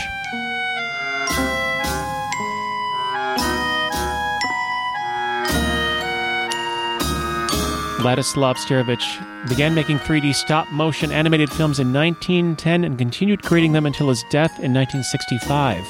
Ladislav 7.99 8.57
Starevich 8.57 9.49
began 9.49 9.75
making 9.75 9.99
3D 9.99 10.33
stop 10.33 10.71
motion 10.71 11.11
animated 11.11 11.51
films 11.51 11.81
in 11.81 11.93
1910 11.93 12.85
and 12.85 12.97
continued 12.97 13.43
creating 13.43 13.73
them 13.73 13.87
until 13.87 14.09
his 14.09 14.23
death 14.31 14.53
in 14.61 14.73
1965. 14.73 15.85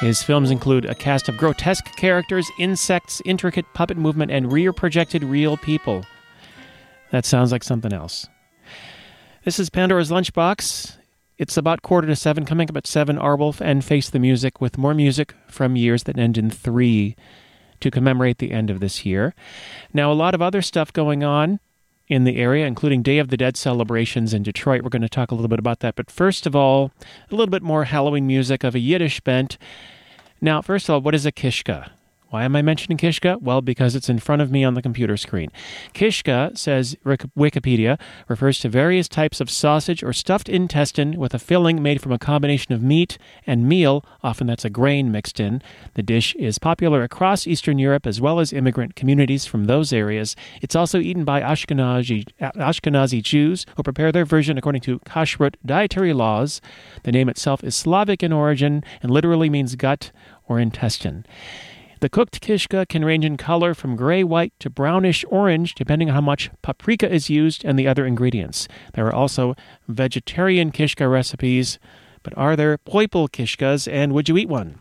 His 0.00 0.22
films 0.22 0.50
include 0.50 0.86
a 0.86 0.94
cast 0.94 1.28
of 1.28 1.36
grotesque 1.36 1.84
characters, 1.96 2.50
insects, 2.58 3.20
intricate 3.26 3.66
puppet 3.74 3.98
movement, 3.98 4.30
and 4.30 4.50
rear 4.50 4.72
projected 4.72 5.22
real 5.22 5.58
people. 5.58 6.02
That 7.10 7.26
sounds 7.26 7.52
like 7.52 7.62
something 7.62 7.92
else. 7.92 8.26
This 9.44 9.58
is 9.58 9.68
Pandora's 9.68 10.10
Lunchbox. 10.10 10.96
It's 11.36 11.58
about 11.58 11.82
quarter 11.82 12.06
to 12.06 12.16
seven, 12.16 12.46
coming 12.46 12.70
up 12.70 12.76
at 12.76 12.86
seven. 12.86 13.18
Arwolf 13.18 13.60
and 13.60 13.84
Face 13.84 14.08
the 14.08 14.18
Music 14.18 14.62
with 14.62 14.78
more 14.78 14.94
music 14.94 15.34
from 15.46 15.76
years 15.76 16.04
that 16.04 16.18
end 16.18 16.38
in 16.38 16.48
three 16.48 17.16
to 17.80 17.90
commemorate 17.90 18.38
the 18.38 18.52
end 18.52 18.70
of 18.70 18.80
this 18.80 19.04
year. 19.04 19.34
Now, 19.92 20.10
a 20.10 20.14
lot 20.14 20.34
of 20.34 20.42
other 20.42 20.62
stuff 20.62 20.92
going 20.92 21.22
on 21.22 21.60
in 22.08 22.24
the 22.24 22.36
area, 22.36 22.66
including 22.66 23.02
Day 23.02 23.18
of 23.18 23.28
the 23.28 23.36
Dead 23.36 23.56
celebrations 23.56 24.32
in 24.32 24.42
Detroit. 24.42 24.82
We're 24.82 24.90
going 24.90 25.02
to 25.02 25.08
talk 25.08 25.30
a 25.30 25.34
little 25.34 25.48
bit 25.48 25.58
about 25.58 25.80
that. 25.80 25.96
But 25.96 26.10
first 26.10 26.46
of 26.46 26.54
all, 26.54 26.92
a 27.30 27.34
little 27.34 27.50
bit 27.50 27.62
more 27.62 27.84
Halloween 27.84 28.26
music 28.26 28.62
of 28.62 28.74
a 28.74 28.78
Yiddish 28.78 29.20
bent. 29.20 29.58
Now, 30.40 30.62
first 30.62 30.88
of 30.88 30.94
all, 30.94 31.00
what 31.00 31.14
is 31.14 31.26
a 31.26 31.32
kishka? 31.32 31.90
Why 32.36 32.44
am 32.44 32.54
I 32.54 32.60
mentioning 32.60 32.98
Kishka? 32.98 33.40
Well, 33.40 33.62
because 33.62 33.94
it's 33.94 34.10
in 34.10 34.18
front 34.18 34.42
of 34.42 34.50
me 34.50 34.62
on 34.62 34.74
the 34.74 34.82
computer 34.82 35.16
screen. 35.16 35.50
Kishka, 35.94 36.54
says 36.54 36.94
Wik- 37.02 37.34
Wikipedia, 37.34 37.98
refers 38.28 38.58
to 38.58 38.68
various 38.68 39.08
types 39.08 39.40
of 39.40 39.48
sausage 39.48 40.02
or 40.02 40.12
stuffed 40.12 40.50
intestine 40.50 41.18
with 41.18 41.32
a 41.32 41.38
filling 41.38 41.82
made 41.82 42.02
from 42.02 42.12
a 42.12 42.18
combination 42.18 42.74
of 42.74 42.82
meat 42.82 43.16
and 43.46 43.66
meal. 43.66 44.04
Often 44.22 44.48
that's 44.48 44.66
a 44.66 44.68
grain 44.68 45.10
mixed 45.10 45.40
in. 45.40 45.62
The 45.94 46.02
dish 46.02 46.34
is 46.34 46.58
popular 46.58 47.02
across 47.02 47.46
Eastern 47.46 47.78
Europe 47.78 48.06
as 48.06 48.20
well 48.20 48.38
as 48.38 48.52
immigrant 48.52 48.96
communities 48.96 49.46
from 49.46 49.64
those 49.64 49.90
areas. 49.90 50.36
It's 50.60 50.76
also 50.76 50.98
eaten 50.98 51.24
by 51.24 51.40
Ashkenazi, 51.40 52.26
Ashkenazi 52.38 53.22
Jews 53.22 53.64
who 53.78 53.82
prepare 53.82 54.12
their 54.12 54.26
version 54.26 54.58
according 54.58 54.82
to 54.82 54.98
kashrut 55.06 55.54
dietary 55.64 56.12
laws. 56.12 56.60
The 57.04 57.12
name 57.12 57.30
itself 57.30 57.64
is 57.64 57.74
Slavic 57.74 58.22
in 58.22 58.34
origin 58.34 58.84
and 59.00 59.10
literally 59.10 59.48
means 59.48 59.74
gut 59.74 60.12
or 60.46 60.60
intestine. 60.60 61.24
The 62.00 62.10
cooked 62.10 62.42
kishka 62.42 62.86
can 62.86 63.06
range 63.06 63.24
in 63.24 63.38
color 63.38 63.72
from 63.72 63.96
gray 63.96 64.22
white 64.22 64.52
to 64.60 64.68
brownish 64.68 65.24
orange, 65.28 65.74
depending 65.74 66.10
on 66.10 66.14
how 66.14 66.20
much 66.20 66.50
paprika 66.60 67.10
is 67.10 67.30
used 67.30 67.64
and 67.64 67.78
the 67.78 67.88
other 67.88 68.04
ingredients. 68.04 68.68
There 68.92 69.06
are 69.06 69.14
also 69.14 69.56
vegetarian 69.88 70.72
kishka 70.72 71.10
recipes, 71.10 71.78
but 72.22 72.36
are 72.36 72.54
there 72.54 72.76
poipel 72.76 73.30
kishkas, 73.30 73.90
and 73.90 74.12
would 74.12 74.28
you 74.28 74.36
eat 74.36 74.48
one? 74.48 74.78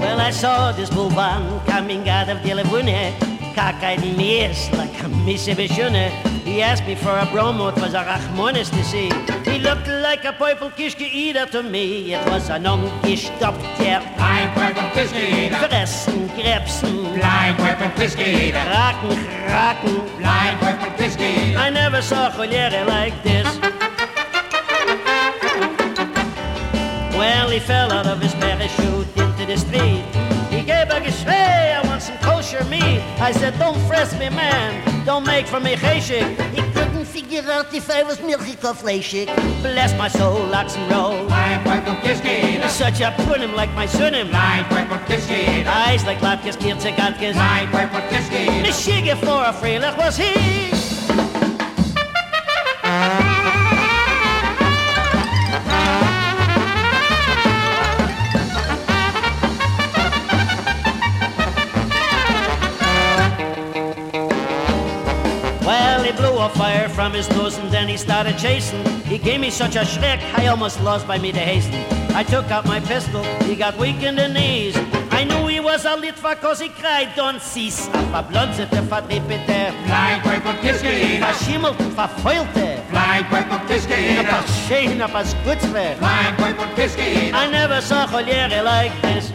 Well, 0.00 0.20
I 0.20 0.30
saw 0.30 0.72
this 0.72 0.88
Bulban 0.88 1.60
coming 1.66 2.08
out 2.08 2.30
of 2.30 2.42
the 2.42 2.54
Laguna, 2.54 3.12
cockeyed 3.60 4.02
in 4.02 4.16
the 4.16 4.30
ears 4.40 4.70
like 4.72 4.94
a 5.04 5.08
Mississippi 5.08 5.66
He 6.48 6.62
asked 6.62 6.86
me 6.86 6.94
for 6.94 7.14
a 7.24 7.26
bromo, 7.26 7.68
it 7.68 7.76
was 7.76 7.92
a 7.92 8.02
Rachmonis 8.10 8.70
to 8.76 8.82
see. 8.82 9.08
He 9.50 9.58
looked 9.58 9.88
like 10.06 10.24
a 10.24 10.32
purple 10.32 10.70
kishke 10.70 11.08
eater 11.22 11.44
to 11.54 11.62
me. 11.62 12.14
It 12.14 12.24
was 12.30 12.48
an 12.48 12.64
umgestopft 12.64 13.62
der 13.78 14.00
Ein 14.30 14.48
Purple 14.54 14.88
Kiske 14.94 15.24
Eater. 15.40 15.60
Fressen, 15.68 16.20
Krebsen, 16.36 16.96
Blind 17.16 17.56
Purple 17.62 17.90
Kiske 17.98 18.26
Eater. 18.42 18.64
Kraken, 18.70 19.16
Kraken. 19.48 19.96
Blind 20.20 20.56
Purple 20.62 20.92
Kiske 20.98 21.28
Eater. 21.40 21.58
I 21.66 21.68
never 21.70 22.00
saw 22.00 22.30
Joliere 22.36 22.82
like 22.96 23.16
this. 23.28 23.48
Well, 27.20 27.48
he 27.50 27.60
fell 27.60 27.92
out 27.92 28.06
of 28.06 28.18
his 28.22 28.34
parachute 28.42 29.08
into 29.22 29.44
the 29.50 29.58
street. 29.64 30.04
He 30.50 30.60
gave 30.72 30.88
a 30.96 31.00
geschrei, 31.06 31.39
I 31.39 31.39
want 32.52 32.62
some 32.62 32.70
kosher 32.70 32.70
meat. 32.70 33.00
I 33.20 33.32
said, 33.32 33.58
don't 33.58 33.78
fress 33.86 34.12
me, 34.18 34.28
man. 34.30 35.04
Don't 35.04 35.26
make 35.26 35.46
for 35.46 35.60
me 35.60 35.76
cheshik. 35.76 36.38
He 36.54 36.62
couldn't 36.72 37.04
figure 37.04 37.50
out 37.50 37.72
if 37.74 37.90
I 37.90 38.02
was 38.02 38.18
milchik 38.18 38.64
or 38.64 38.74
fleshik. 38.74 39.26
Bless 39.62 39.96
my 39.96 40.08
soul, 40.08 40.54
ox 40.54 40.76
and 40.76 40.92
roll. 40.92 41.26
Blind 41.26 41.64
Purple 41.64 41.94
Kiske 42.02 42.54
Eater. 42.54 42.68
Such 42.68 43.00
a 43.00 43.10
punim 43.22 43.54
like 43.54 43.72
my 43.74 43.86
sunim. 43.86 44.28
Blind 44.30 44.66
Purple 44.66 44.98
Kiske 45.06 45.60
Eater. 45.60 45.70
Eyes 45.70 46.04
like 46.04 46.18
latkes, 46.18 46.56
kirtzegatkes. 46.56 47.34
Blind 47.34 47.70
Purple 47.70 48.00
Kiske 48.10 48.38
Eater. 48.46 48.66
Mishige 48.66 49.16
for 49.18 49.44
a 49.44 49.52
freilich 49.52 49.96
was 49.96 50.16
he. 50.16 50.79
From 67.00 67.14
his 67.14 67.30
nose 67.30 67.56
and 67.56 67.70
then 67.70 67.88
he 67.88 67.96
started 67.96 68.36
chasing. 68.36 68.84
He 69.12 69.16
gave 69.16 69.40
me 69.40 69.48
such 69.48 69.74
a 69.74 69.84
schreck, 69.92 70.20
I 70.38 70.48
almost 70.48 70.82
lost 70.82 71.06
by 71.06 71.16
me 71.16 71.32
to 71.32 71.38
hasten. 71.38 71.80
I 72.14 72.22
took 72.22 72.50
out 72.50 72.66
my 72.66 72.78
pistol, 72.80 73.22
he 73.48 73.56
got 73.56 73.78
weak 73.78 74.02
in 74.02 74.16
the 74.16 74.28
knees. 74.28 74.76
I 75.10 75.24
knew 75.24 75.46
he 75.46 75.60
was 75.60 75.86
a 75.86 75.96
Litva 75.96 76.38
cause 76.42 76.60
he 76.60 76.68
cried, 76.68 77.08
don't 77.16 77.40
cease. 77.40 77.88
A 77.88 78.02
verblonzete, 78.12 78.80
verdrippete, 78.90 79.72
Blind 79.86 80.22
Purple 80.22 80.52
Kiske 80.62 80.92
Eater. 80.92 81.24
verschimmelte, 81.24 81.84
verfeulte. 81.96 82.68
Blind 82.90 83.26
Purple 83.32 83.60
Kiske 83.68 83.94
A 83.94 84.20
Eater. 84.20 84.42
verschehen, 84.42 85.00
a 85.00 85.08
verskutzle. 85.08 85.96
Blind 86.04 86.36
Purple 86.36 86.68
Eater. 86.76 87.34
I 87.34 87.50
never 87.50 87.80
saw 87.80 88.06
Joliere 88.08 88.62
like 88.62 88.92
this. 89.00 89.32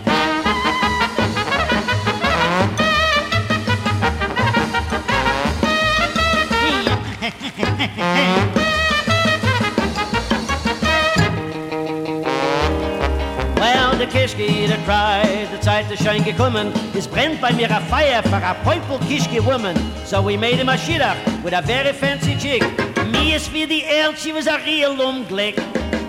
Cried, 15.86 15.98
the 15.98 15.98
Zeit 15.98 16.00
ist 16.00 16.04
schon 16.04 16.24
gekommen. 16.24 16.74
Es 16.98 17.08
brennt 17.08 17.42
bei 17.42 17.52
mir 17.54 17.70
a 17.72 17.80
fire 17.82 18.22
for 18.24 18.38
a 18.38 18.54
Poipel 18.64 19.00
Kischke 19.08 19.44
woman. 19.44 19.76
So 20.06 20.22
we 20.22 20.38
made 20.38 20.58
him 20.58 20.70
a 20.70 20.78
shidduch 20.78 21.44
with 21.44 21.54
a 21.54 21.62
very 21.62 21.94
fancy 21.94 22.36
chick. 22.38 22.64
Me 23.12 23.34
is 23.36 23.52
wie 23.52 23.66
die 23.68 23.84
Erd, 23.84 24.18
she 24.18 24.34
was 24.34 24.48
a 24.48 24.58
real 24.66 24.96
umglick. 24.96 25.60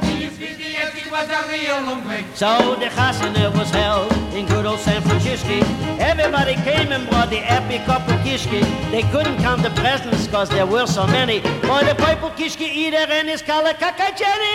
He 0.03 1.11
was 1.11 1.29
a 1.29 1.49
real 1.49 1.83
umblick. 1.93 2.25
So 2.35 2.77
the 2.77 2.87
chasana 2.87 3.51
was 3.57 3.71
held 3.71 4.13
in 4.35 4.47
good 4.47 4.67
old 4.67 4.81
San 4.81 5.03
Francisco. 5.03 5.61
Everybody 5.99 6.55
came 6.65 6.93
and 6.93 7.09
brought 7.09 7.31
the 7.31 7.39
epic 7.39 7.85
cup 7.87 8.09
of 8.09 8.21
kishki. 8.21 8.63
They 8.91 9.03
couldn't 9.13 9.39
count 9.39 9.63
the 9.63 9.71
presents 9.71 10.27
cause 10.29 10.49
there 10.49 10.67
were 10.67 10.87
so 10.87 11.07
many. 11.07 11.41
Boy, 11.63 11.85
the 11.85 11.95
purple 11.97 12.31
kishki 12.31 12.69
eater 12.69 13.07
and 13.09 13.29
his 13.29 13.43
color 13.43 13.73
kakacheni. 13.73 14.55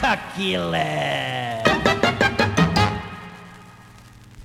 Tequila. 0.00 1.39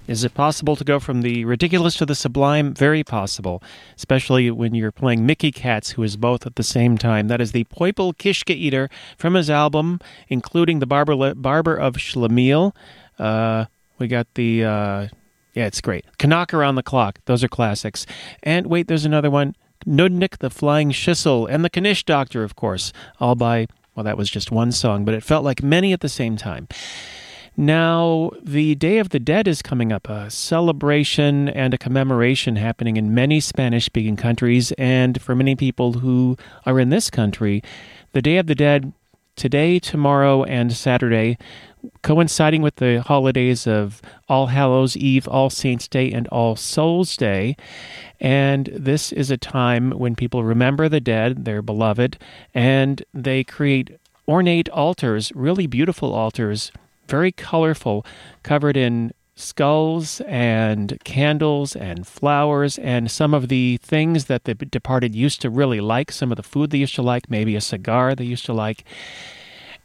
Is 0.08 0.24
it 0.24 0.36
possible 0.36 0.76
to 0.76 0.84
go 0.84 1.00
from 1.00 1.24
the 1.24 1.46
ridiculous 1.46 1.96
to 1.96 2.06
the 2.06 2.13
sublime? 2.13 2.76
Very 2.76 3.04
possible, 3.04 3.63
especially 3.96 4.52
when 4.52 4.76
you're 4.76 4.91
playing 4.91 5.26
Mickey 5.26 5.52
Katz, 5.52 5.91
who 5.91 6.04
is 6.04 6.15
both 6.15 6.46
at 6.46 6.58
the 6.58 6.63
same 6.63 6.96
time. 6.98 7.28
That 7.28 7.41
is 7.41 7.54
the 7.54 7.63
Poipel 7.65 8.15
Kishke 8.15 8.56
Eater 8.56 8.89
from 9.18 9.34
his 9.34 9.50
album, 9.50 10.00
including 10.30 10.78
the 10.78 10.86
Barber, 10.86 11.34
Barber 11.34 11.76
of 11.76 11.96
Schlemiel. 11.96 12.74
Uh, 13.18 13.65
we 13.98 14.08
got 14.08 14.28
the, 14.36 14.63
uh, 14.63 15.08
yeah, 15.56 15.65
it's 15.65 15.82
great. 15.82 16.06
Knock 16.24 16.54
Around 16.54 16.76
the 16.76 16.84
Clock. 16.84 17.20
Those 17.26 17.44
are 17.44 17.48
classics. 17.48 18.06
And 18.44 18.68
wait, 18.68 18.88
there's 18.88 19.06
another 19.06 19.32
one. 19.32 19.56
Nudnik, 19.88 20.38
the 20.38 20.50
Flying 20.52 20.91
Schissel, 20.91 21.48
and 21.50 21.65
the 21.65 21.70
Knish 21.70 22.04
Doctor, 22.06 22.44
of 22.44 22.56
course, 22.56 22.94
all 23.20 23.36
by, 23.36 23.68
well, 23.96 24.04
that 24.04 24.18
was 24.18 24.30
just 24.30 24.52
one 24.52 24.72
song, 24.72 25.04
but 25.04 25.13
it 25.13 25.24
felt 25.24 25.44
like 25.44 25.63
many 25.63 25.94
at 25.94 26.02
the 26.02 26.10
same 26.10 26.38
time. 26.38 26.68
Now, 27.58 28.32
the 28.44 28.76
Day 28.76 28.98
of 28.98 29.10
the 29.10 29.20
Dead 29.20 29.48
is 29.48 29.62
coming 29.62 29.94
up, 29.94 30.10
a 30.10 30.30
celebration 30.30 31.48
and 31.48 31.74
a 31.74 31.78
commemoration 31.78 32.58
happening 32.58 32.98
in 32.98 33.13
many 33.13 33.39
Spanish 33.39 33.86
speaking 33.86 34.18
countries. 34.18 34.74
And 34.74 35.22
for 35.22 35.36
many 35.36 35.56
people 35.56 35.94
who 35.94 36.36
are 36.65 36.82
in 36.82 36.89
this 36.89 37.10
country, 37.10 37.63
the 38.12 38.22
Day 38.22 38.38
of 38.38 38.48
the 38.48 38.56
Dead, 38.56 38.91
today, 39.38 39.80
tomorrow, 39.80 40.44
and 40.44 40.74
Saturday, 40.74 41.38
coinciding 42.02 42.62
with 42.62 42.76
the 42.76 43.02
holidays 43.02 43.65
of 43.65 44.02
All 44.28 44.48
Hallows 44.48 44.98
Eve, 44.98 45.26
All 45.26 45.50
Saints 45.50 45.88
Day, 45.88 46.12
and 46.12 46.28
All 46.28 46.58
Souls 46.58 47.15
Day. 47.15 47.56
And 48.20 48.70
this 48.74 49.13
is 49.13 49.32
a 49.32 49.38
time 49.38 49.91
when 49.91 50.13
people 50.13 50.44
remember 50.44 50.89
the 50.89 51.00
dead, 51.00 51.46
their 51.46 51.62
beloved, 51.62 52.18
and 52.54 53.02
they 53.13 53.46
create 53.46 53.91
ornate 54.28 54.68
altars, 54.70 55.32
really 55.34 55.68
beautiful 55.68 56.13
altars 56.13 56.70
very 57.08 57.32
colorful, 57.32 58.06
covered 58.44 58.78
in 58.78 59.13
skulls 59.36 60.22
and 60.22 60.98
candles 61.04 61.76
and 61.76 62.08
flowers 62.08 62.78
and 62.80 63.12
some 63.12 63.34
of 63.34 63.50
the 63.50 63.78
things 63.78 64.26
that 64.26 64.46
the 64.46 64.54
departed 64.54 65.13
used 65.13 65.41
to 65.41 65.50
really 65.50 65.82
like, 65.82 66.12
some 66.12 66.32
of 66.32 66.38
the 66.38 66.44
food 66.44 66.70
they 66.70 66.78
used 66.78 66.96
to 66.96 67.02
like, 67.02 67.30
maybe 67.30 67.56
a 67.56 67.62
cigar 67.62 68.15
they 68.15 68.24
used 68.24 68.46
to 68.46 68.54
like. 68.54 68.86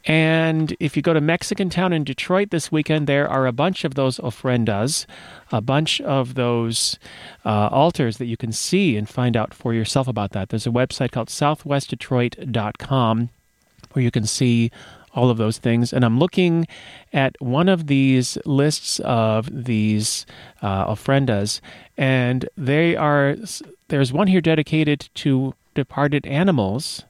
And 0.06 0.74
if 0.80 0.96
you 0.96 1.02
go 1.02 1.12
to 1.12 1.20
Mexican 1.20 1.68
Town 1.68 1.92
in 1.92 2.04
Detroit 2.04 2.50
this 2.50 2.72
weekend, 2.72 3.06
there 3.06 3.28
are 3.28 3.46
a 3.46 3.52
bunch 3.52 3.84
of 3.84 3.96
those 3.96 4.18
ofrendas, 4.18 5.04
a 5.52 5.60
bunch 5.60 6.00
of 6.00 6.34
those 6.34 6.98
uh, 7.44 7.68
altars 7.70 8.16
that 8.16 8.24
you 8.24 8.38
can 8.38 8.52
see 8.52 8.96
and 8.96 9.08
find 9.08 9.36
out 9.36 9.52
for 9.52 9.74
yourself 9.74 10.08
about 10.08 10.32
that. 10.32 10.48
There's 10.48 10.66
a 10.66 10.70
website 10.70 11.10
called 11.10 11.28
southwestdetroit.com 11.28 13.28
where 13.92 14.02
you 14.02 14.10
can 14.10 14.24
see 14.24 14.70
all 15.14 15.30
of 15.30 15.38
those 15.38 15.58
things. 15.58 15.92
And 15.92 16.04
I'm 16.04 16.18
looking 16.18 16.66
at 17.12 17.36
one 17.40 17.68
of 17.68 17.86
these 17.86 18.38
lists 18.44 19.00
of 19.00 19.48
these 19.52 20.26
uh, 20.62 20.86
ofrendas, 20.86 21.60
and 21.96 22.48
they 22.56 22.96
are 22.96 23.36
there's 23.88 24.12
one 24.12 24.28
here 24.28 24.40
dedicated 24.40 25.08
to 25.16 25.54
departed 25.74 26.26
animals. 26.26 27.04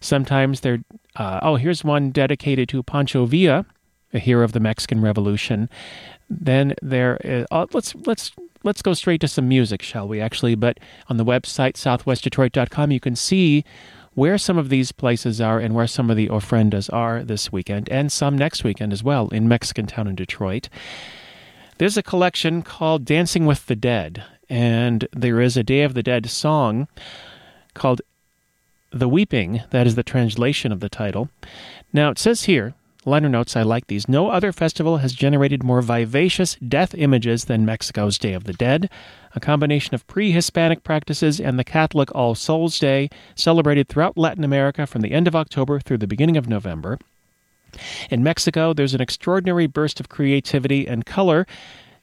Sometimes 0.00 0.60
they're 0.60 0.84
uh, 1.16 1.40
oh 1.42 1.56
here's 1.56 1.84
one 1.84 2.10
dedicated 2.10 2.68
to 2.70 2.82
Pancho 2.82 3.26
Villa, 3.26 3.66
a 4.12 4.18
hero 4.18 4.44
of 4.44 4.52
the 4.52 4.60
Mexican 4.60 5.00
Revolution. 5.00 5.68
Then 6.28 6.74
there 6.80 7.18
is, 7.24 7.46
uh, 7.50 7.66
let's 7.72 7.94
let's 8.06 8.32
let's 8.62 8.82
go 8.82 8.94
straight 8.94 9.20
to 9.22 9.28
some 9.28 9.48
music, 9.48 9.82
shall 9.82 10.06
we? 10.06 10.20
Actually, 10.20 10.54
but 10.54 10.78
on 11.08 11.16
the 11.16 11.24
website 11.24 11.74
southwestdetroit.com, 11.74 12.90
you 12.90 13.00
can 13.00 13.16
see 13.16 13.64
where 14.14 14.38
some 14.38 14.58
of 14.58 14.68
these 14.68 14.92
places 14.92 15.40
are 15.40 15.58
and 15.58 15.74
where 15.74 15.86
some 15.86 16.10
of 16.10 16.16
the 16.16 16.28
ofrendas 16.28 16.92
are 16.92 17.22
this 17.22 17.52
weekend, 17.52 17.88
and 17.88 18.10
some 18.10 18.36
next 18.36 18.64
weekend 18.64 18.92
as 18.92 19.02
well 19.02 19.28
in 19.28 19.48
Mexican 19.48 19.86
Town 19.86 20.06
in 20.08 20.14
Detroit. 20.14 20.68
There's 21.78 21.96
a 21.96 22.02
collection 22.02 22.62
called 22.62 23.04
Dancing 23.04 23.46
with 23.46 23.66
the 23.66 23.76
Dead, 23.76 24.24
and 24.48 25.08
there 25.12 25.40
is 25.40 25.56
a 25.56 25.62
Day 25.62 25.82
of 25.82 25.94
the 25.94 26.02
Dead 26.02 26.28
song 26.28 26.88
called 27.72 28.02
The 28.90 29.08
Weeping. 29.08 29.62
That 29.70 29.86
is 29.86 29.94
the 29.94 30.02
translation 30.02 30.72
of 30.72 30.80
the 30.80 30.88
title. 30.88 31.30
Now, 31.92 32.10
it 32.10 32.18
says 32.18 32.44
here 32.44 32.74
liner 33.06 33.28
notes, 33.28 33.56
I 33.56 33.62
like 33.62 33.86
these. 33.86 34.08
No 34.08 34.28
other 34.28 34.52
festival 34.52 34.98
has 34.98 35.12
generated 35.12 35.62
more 35.62 35.82
vivacious 35.82 36.56
death 36.56 36.94
images 36.94 37.46
than 37.46 37.64
Mexico's 37.64 38.18
Day 38.18 38.32
of 38.32 38.44
the 38.44 38.52
Dead, 38.52 38.90
a 39.34 39.40
combination 39.40 39.94
of 39.94 40.06
pre 40.06 40.32
Hispanic 40.32 40.82
practices 40.82 41.40
and 41.40 41.58
the 41.58 41.64
Catholic 41.64 42.14
All 42.14 42.34
Souls 42.34 42.78
Day, 42.78 43.08
celebrated 43.34 43.88
throughout 43.88 44.18
Latin 44.18 44.44
America 44.44 44.86
from 44.86 45.00
the 45.00 45.12
end 45.12 45.26
of 45.26 45.36
October 45.36 45.80
through 45.80 45.98
the 45.98 46.06
beginning 46.06 46.36
of 46.36 46.48
November. 46.48 46.98
In 48.10 48.22
Mexico, 48.22 48.72
there's 48.72 48.94
an 48.94 49.00
extraordinary 49.00 49.66
burst 49.66 50.00
of 50.00 50.08
creativity 50.08 50.86
and 50.86 51.06
color, 51.06 51.46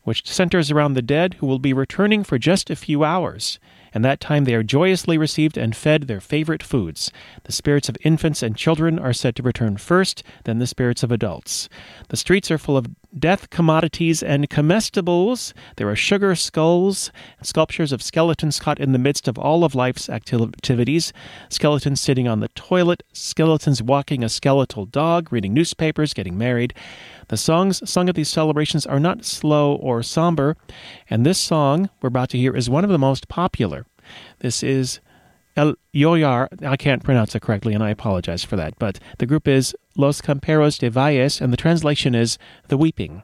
which 0.03 0.25
centers 0.25 0.71
around 0.71 0.93
the 0.93 1.01
dead 1.01 1.35
who 1.35 1.45
will 1.45 1.59
be 1.59 1.73
returning 1.73 2.23
for 2.23 2.37
just 2.37 2.69
a 2.69 2.75
few 2.75 3.03
hours 3.03 3.59
and 3.97 4.05
that 4.05 4.19
time 4.19 4.43
they 4.43 4.53
are 4.53 4.61
joyously 4.61 5.17
received 5.17 5.57
and 5.57 5.75
fed 5.75 6.03
their 6.03 6.21
favorite 6.21 6.61
foods. 6.61 7.11
The 7.45 7.51
spirits 7.51 7.89
of 7.89 7.97
infants 8.03 8.43
and 8.43 8.55
children 8.55 8.99
are 8.99 9.11
said 9.11 9.35
to 9.37 9.41
return 9.41 9.77
first, 9.77 10.21
then 10.43 10.59
the 10.59 10.67
spirits 10.67 11.01
of 11.01 11.11
adults. 11.11 11.67
The 12.09 12.15
streets 12.15 12.51
are 12.51 12.59
full 12.59 12.77
of 12.77 12.85
death 13.17 13.49
commodities 13.49 14.21
and 14.21 14.49
comestibles. 14.49 15.53
There 15.75 15.89
are 15.89 15.95
sugar 15.95 16.35
skulls, 16.35 17.11
sculptures 17.41 17.91
of 17.91 18.03
skeletons 18.03 18.59
caught 18.59 18.79
in 18.79 18.91
the 18.91 18.99
midst 18.99 19.27
of 19.27 19.37
all 19.37 19.63
of 19.63 19.75
life's 19.75 20.09
activities. 20.09 21.13
Skeletons 21.49 22.01
sitting 22.01 22.27
on 22.27 22.39
the 22.39 22.49
toilet, 22.49 23.03
skeletons 23.13 23.81
walking 23.81 24.23
a 24.23 24.29
skeletal 24.29 24.85
dog, 24.85 25.31
reading 25.31 25.53
newspapers, 25.53 26.13
getting 26.13 26.37
married. 26.37 26.73
The 27.29 27.37
songs 27.37 27.87
sung 27.89 28.09
at 28.09 28.15
these 28.15 28.29
celebrations 28.29 28.85
are 28.85 28.99
not 28.99 29.25
slow 29.25 29.75
or 29.75 30.03
somber, 30.03 30.55
and 31.09 31.25
this 31.25 31.39
song 31.39 31.89
we're 32.01 32.07
about 32.07 32.29
to 32.29 32.37
hear 32.37 32.55
is 32.55 32.69
one 32.69 32.83
of 32.83 32.89
the 32.89 32.97
most 32.97 33.27
popular. 33.27 33.85
This 34.39 34.63
is 34.63 34.99
El 35.57 35.73
Yoyar. 35.93 36.47
I 36.65 36.77
can't 36.77 37.03
pronounce 37.03 37.35
it 37.35 37.41
correctly, 37.41 37.73
and 37.73 37.83
I 37.83 37.89
apologize 37.89 38.43
for 38.43 38.55
that, 38.55 38.77
but 38.77 38.99
the 39.17 39.25
group 39.25 39.47
is 39.47 39.75
Los 39.97 40.21
Camperos 40.21 40.77
de 40.77 40.89
Valles, 40.89 41.41
and 41.41 41.51
the 41.51 41.57
translation 41.57 42.13
is 42.13 42.37
The 42.67 42.77
Weeping. 42.77 43.23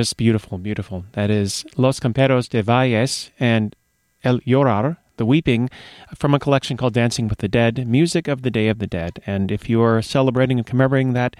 Just 0.00 0.16
beautiful, 0.16 0.56
beautiful. 0.56 1.04
That 1.12 1.28
is 1.28 1.66
Los 1.76 2.00
Camperos 2.00 2.48
de 2.48 2.62
Valles 2.62 3.30
and 3.38 3.76
El 4.24 4.38
Llorar, 4.46 4.96
The 5.18 5.26
Weeping, 5.26 5.68
from 6.14 6.32
a 6.32 6.38
collection 6.38 6.78
called 6.78 6.94
Dancing 6.94 7.28
with 7.28 7.40
the 7.40 7.48
Dead, 7.48 7.86
Music 7.86 8.26
of 8.26 8.40
the 8.40 8.50
Day 8.50 8.68
of 8.68 8.78
the 8.78 8.86
Dead. 8.86 9.20
And 9.26 9.52
if 9.52 9.68
you're 9.68 10.00
celebrating 10.00 10.56
and 10.56 10.66
commemorating 10.66 11.12
that, 11.12 11.36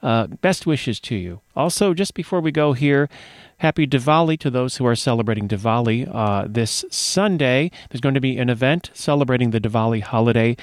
uh, 0.00 0.28
best 0.28 0.64
wishes 0.64 1.00
to 1.00 1.16
you. 1.16 1.40
Also, 1.56 1.92
just 1.92 2.14
before 2.14 2.40
we 2.40 2.52
go 2.52 2.72
here, 2.72 3.08
happy 3.56 3.84
Diwali 3.84 4.38
to 4.38 4.48
those 4.48 4.76
who 4.76 4.86
are 4.86 4.94
celebrating 4.94 5.48
Diwali. 5.48 6.08
Uh, 6.08 6.46
this 6.48 6.84
Sunday, 6.92 7.72
there's 7.90 8.00
going 8.00 8.14
to 8.14 8.20
be 8.20 8.38
an 8.38 8.48
event 8.48 8.90
celebrating 8.94 9.50
the 9.50 9.60
Diwali 9.60 10.02
holiday 10.02 10.56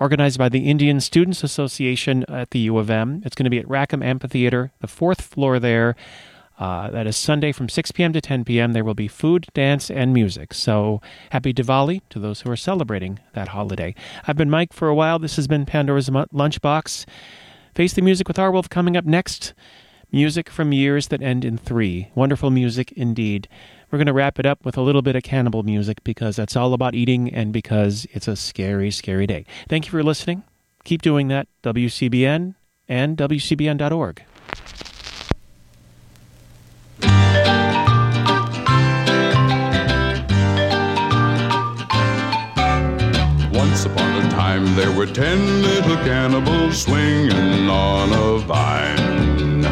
organized 0.00 0.38
by 0.38 0.48
the 0.48 0.70
Indian 0.70 1.00
Students 1.00 1.44
Association 1.44 2.24
at 2.30 2.52
the 2.52 2.60
U 2.60 2.78
of 2.78 2.88
M. 2.88 3.20
It's 3.26 3.34
going 3.34 3.44
to 3.44 3.50
be 3.50 3.58
at 3.58 3.68
Rackham 3.68 4.02
Amphitheater, 4.02 4.72
the 4.80 4.88
fourth 4.88 5.20
floor 5.20 5.58
there. 5.58 5.96
Uh, 6.58 6.90
that 6.90 7.06
is 7.06 7.16
Sunday 7.16 7.50
from 7.52 7.68
6 7.68 7.90
p.m. 7.92 8.12
to 8.12 8.20
10 8.20 8.44
p.m. 8.44 8.72
There 8.72 8.84
will 8.84 8.94
be 8.94 9.08
food, 9.08 9.46
dance, 9.54 9.90
and 9.90 10.12
music. 10.12 10.54
So 10.54 11.00
happy 11.30 11.52
Diwali 11.52 12.00
to 12.10 12.18
those 12.18 12.42
who 12.42 12.50
are 12.50 12.56
celebrating 12.56 13.18
that 13.32 13.48
holiday. 13.48 13.94
I've 14.26 14.36
been 14.36 14.50
Mike 14.50 14.72
for 14.72 14.88
a 14.88 14.94
while. 14.94 15.18
This 15.18 15.36
has 15.36 15.48
been 15.48 15.66
Pandora's 15.66 16.08
Lunchbox. 16.08 17.06
Face 17.74 17.92
the 17.92 18.02
Music 18.02 18.28
with 18.28 18.36
Arwolf 18.36 18.70
coming 18.70 18.96
up 18.96 19.04
next. 19.04 19.52
Music 20.12 20.48
from 20.48 20.72
years 20.72 21.08
that 21.08 21.22
end 21.22 21.44
in 21.44 21.58
three. 21.58 22.08
Wonderful 22.14 22.50
music 22.50 22.92
indeed. 22.92 23.48
We're 23.90 23.98
going 23.98 24.06
to 24.06 24.12
wrap 24.12 24.38
it 24.38 24.46
up 24.46 24.64
with 24.64 24.76
a 24.76 24.80
little 24.80 25.02
bit 25.02 25.16
of 25.16 25.24
cannibal 25.24 25.64
music 25.64 26.04
because 26.04 26.36
that's 26.36 26.54
all 26.54 26.72
about 26.72 26.94
eating 26.94 27.34
and 27.34 27.52
because 27.52 28.06
it's 28.12 28.28
a 28.28 28.36
scary, 28.36 28.92
scary 28.92 29.26
day. 29.26 29.44
Thank 29.68 29.86
you 29.86 29.90
for 29.90 30.04
listening. 30.04 30.44
Keep 30.84 31.02
doing 31.02 31.26
that. 31.28 31.48
WCBN 31.64 32.54
and 32.88 33.16
WCBN.org. 33.16 34.24
time, 44.44 44.74
there 44.76 44.92
were 44.92 45.06
ten 45.06 45.62
little 45.62 45.96
cannibals 46.08 46.82
swinging 46.82 47.66
on 47.70 48.12
a 48.12 48.38
vine. 48.40 49.62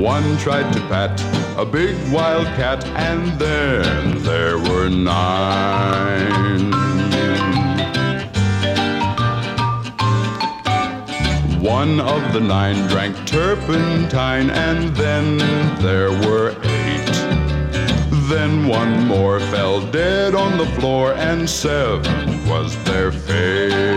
One 0.00 0.38
tried 0.38 0.72
to 0.72 0.80
pat 0.88 1.20
a 1.58 1.66
big 1.66 1.94
wild 2.10 2.46
cat, 2.58 2.82
and 3.10 3.38
then 3.38 4.22
there 4.22 4.58
were 4.58 4.88
nine. 4.88 6.70
One 11.60 12.00
of 12.00 12.32
the 12.32 12.40
nine 12.40 12.78
drank 12.88 13.14
turpentine, 13.26 14.48
and 14.48 14.96
then 14.96 15.26
there 15.86 16.12
were 16.26 16.50
eight. 16.78 17.12
Then 18.32 18.66
one 18.66 19.06
more 19.06 19.40
fell 19.52 19.78
dead 19.90 20.34
on 20.34 20.56
the 20.56 20.68
floor, 20.76 21.12
and 21.12 21.48
seven 21.48 22.48
was 22.48 22.70
their 22.84 23.12
fate. 23.12 23.91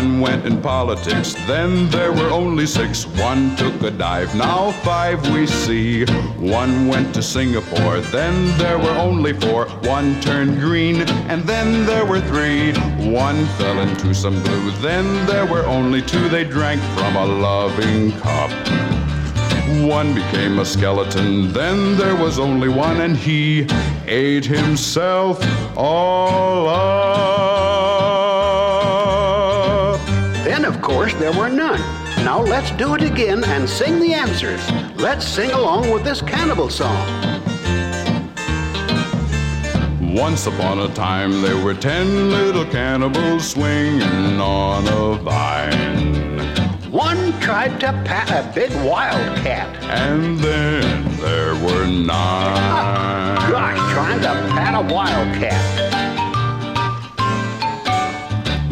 One 0.00 0.18
went 0.18 0.46
in 0.46 0.62
politics, 0.62 1.34
then 1.46 1.90
there 1.90 2.10
were 2.10 2.30
only 2.30 2.64
six. 2.64 3.04
One 3.06 3.54
took 3.56 3.82
a 3.82 3.90
dive, 3.90 4.34
now 4.34 4.70
five 4.82 5.20
we 5.30 5.46
see. 5.46 6.06
One 6.38 6.88
went 6.88 7.14
to 7.16 7.22
Singapore, 7.22 8.00
then 8.00 8.56
there 8.56 8.78
were 8.78 8.96
only 8.96 9.34
four. 9.34 9.66
One 9.96 10.18
turned 10.22 10.58
green, 10.58 11.02
and 11.28 11.42
then 11.42 11.84
there 11.84 12.06
were 12.06 12.22
three. 12.22 12.72
One 13.12 13.44
fell 13.58 13.78
into 13.78 14.14
some 14.14 14.42
glue, 14.42 14.70
then 14.80 15.04
there 15.26 15.44
were 15.44 15.66
only 15.66 16.00
two. 16.00 16.30
They 16.30 16.44
drank 16.44 16.80
from 16.96 17.16
a 17.16 17.26
loving 17.26 18.12
cup. 18.20 18.50
One 19.86 20.14
became 20.14 20.60
a 20.60 20.64
skeleton, 20.64 21.52
then 21.52 21.98
there 21.98 22.16
was 22.16 22.38
only 22.38 22.70
one, 22.70 23.02
and 23.02 23.18
he 23.18 23.66
ate 24.06 24.46
himself 24.46 25.44
all 25.76 26.68
up. 26.70 27.79
Of 30.80 30.86
course, 30.86 31.12
there 31.14 31.32
were 31.32 31.50
none. 31.50 31.78
Now 32.24 32.40
let's 32.40 32.70
do 32.70 32.94
it 32.94 33.02
again 33.02 33.44
and 33.44 33.68
sing 33.68 34.00
the 34.00 34.14
answers. 34.14 34.62
Let's 34.96 35.26
sing 35.26 35.50
along 35.50 35.90
with 35.90 36.04
this 36.04 36.22
cannibal 36.22 36.70
song. 36.70 37.06
Once 40.00 40.46
upon 40.46 40.78
a 40.78 40.88
time, 40.94 41.42
there 41.42 41.62
were 41.62 41.74
ten 41.74 42.30
little 42.30 42.64
cannibals 42.64 43.50
swinging 43.50 44.40
on 44.40 44.88
a 44.88 45.22
vine. 45.22 46.14
One 46.90 47.38
tried 47.40 47.78
to 47.80 47.92
pat 48.06 48.30
a 48.30 48.50
big 48.54 48.70
wildcat. 48.82 49.68
And 49.84 50.38
then 50.38 51.16
there 51.16 51.54
were 51.56 51.86
nine. 51.86 53.36
Gosh, 53.50 53.92
trying 53.92 54.20
to 54.22 54.32
pat 54.54 54.74
a 54.74 54.94
wildcat. 54.94 55.89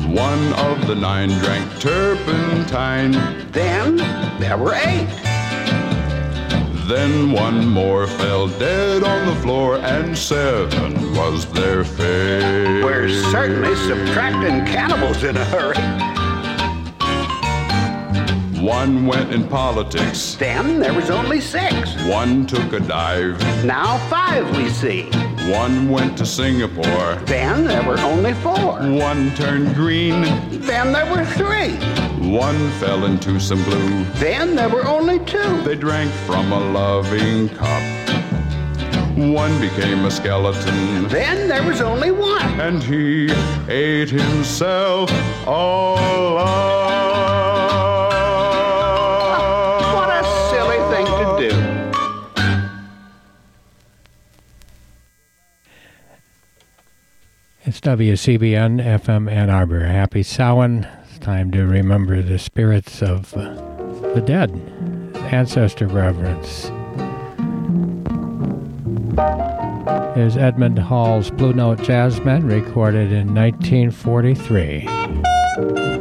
One 0.08 0.54
of 0.54 0.86
the 0.86 0.94
nine 0.94 1.28
drank 1.40 1.80
turpentine. 1.80 3.12
Then 3.52 3.96
there 4.40 4.56
were 4.56 4.74
eight. 4.74 5.06
Then 6.88 7.32
one 7.32 7.68
more 7.68 8.06
fell 8.06 8.48
dead 8.48 9.04
on 9.04 9.26
the 9.26 9.34
floor, 9.42 9.76
and 9.76 10.16
seven 10.16 11.14
was 11.14 11.44
their 11.52 11.84
fate. 11.84 12.82
We're 12.82 13.10
certainly 13.30 13.76
subtracting 13.76 14.64
cannibals 14.64 15.22
in 15.24 15.36
a 15.36 15.44
hurry. 15.44 15.76
One 18.62 19.06
went 19.06 19.32
in 19.32 19.46
politics. 19.46 20.34
Then 20.36 20.80
there 20.80 20.94
was 20.94 21.10
only 21.10 21.42
six. 21.42 21.94
One 22.04 22.46
took 22.46 22.72
a 22.72 22.80
dive. 22.80 23.38
Now 23.64 23.98
five 24.08 24.56
we 24.56 24.70
see. 24.70 25.10
One 25.52 25.88
went 25.88 26.18
to 26.18 26.26
Singapore. 26.26 27.14
Then 27.24 27.64
there 27.64 27.82
were 27.82 27.98
only 28.00 28.34
four. 28.34 28.80
One 28.80 29.34
turned 29.34 29.74
green. 29.74 30.20
Then 30.50 30.92
there 30.92 31.10
were 31.10 31.24
three. 31.24 31.74
One 32.30 32.70
fell 32.72 33.06
into 33.06 33.40
some 33.40 33.64
blue. 33.64 34.04
Then 34.20 34.54
there 34.54 34.68
were 34.68 34.86
only 34.86 35.20
two. 35.20 35.62
They 35.62 35.74
drank 35.74 36.12
from 36.26 36.52
a 36.52 36.60
loving 36.60 37.48
cup. 37.48 37.82
One 39.16 39.58
became 39.58 40.04
a 40.04 40.10
skeleton. 40.10 41.08
Then 41.08 41.48
there 41.48 41.62
was 41.62 41.80
only 41.80 42.10
one. 42.10 42.60
And 42.60 42.82
he 42.82 43.30
ate 43.68 44.10
himself 44.10 45.10
all 45.46 46.36
up. 46.36 46.77
It's 57.78 57.86
WCBN 57.86 58.82
FM 58.82 59.30
Ann 59.30 59.50
Arbor. 59.50 59.84
Happy 59.84 60.24
Samhain. 60.24 60.88
It's 61.08 61.20
time 61.20 61.52
to 61.52 61.64
remember 61.64 62.22
the 62.22 62.36
spirits 62.36 63.02
of 63.02 63.32
uh, 63.34 63.54
the 64.14 64.20
dead, 64.20 64.50
ancestor 65.30 65.86
reverence. 65.86 66.72
Here's 70.16 70.36
Edmund 70.36 70.80
Hall's 70.80 71.30
Blue 71.30 71.52
Note 71.52 71.78
Jazzmen, 71.78 72.50
recorded 72.50 73.12
in 73.12 73.32
1943. 73.32 75.97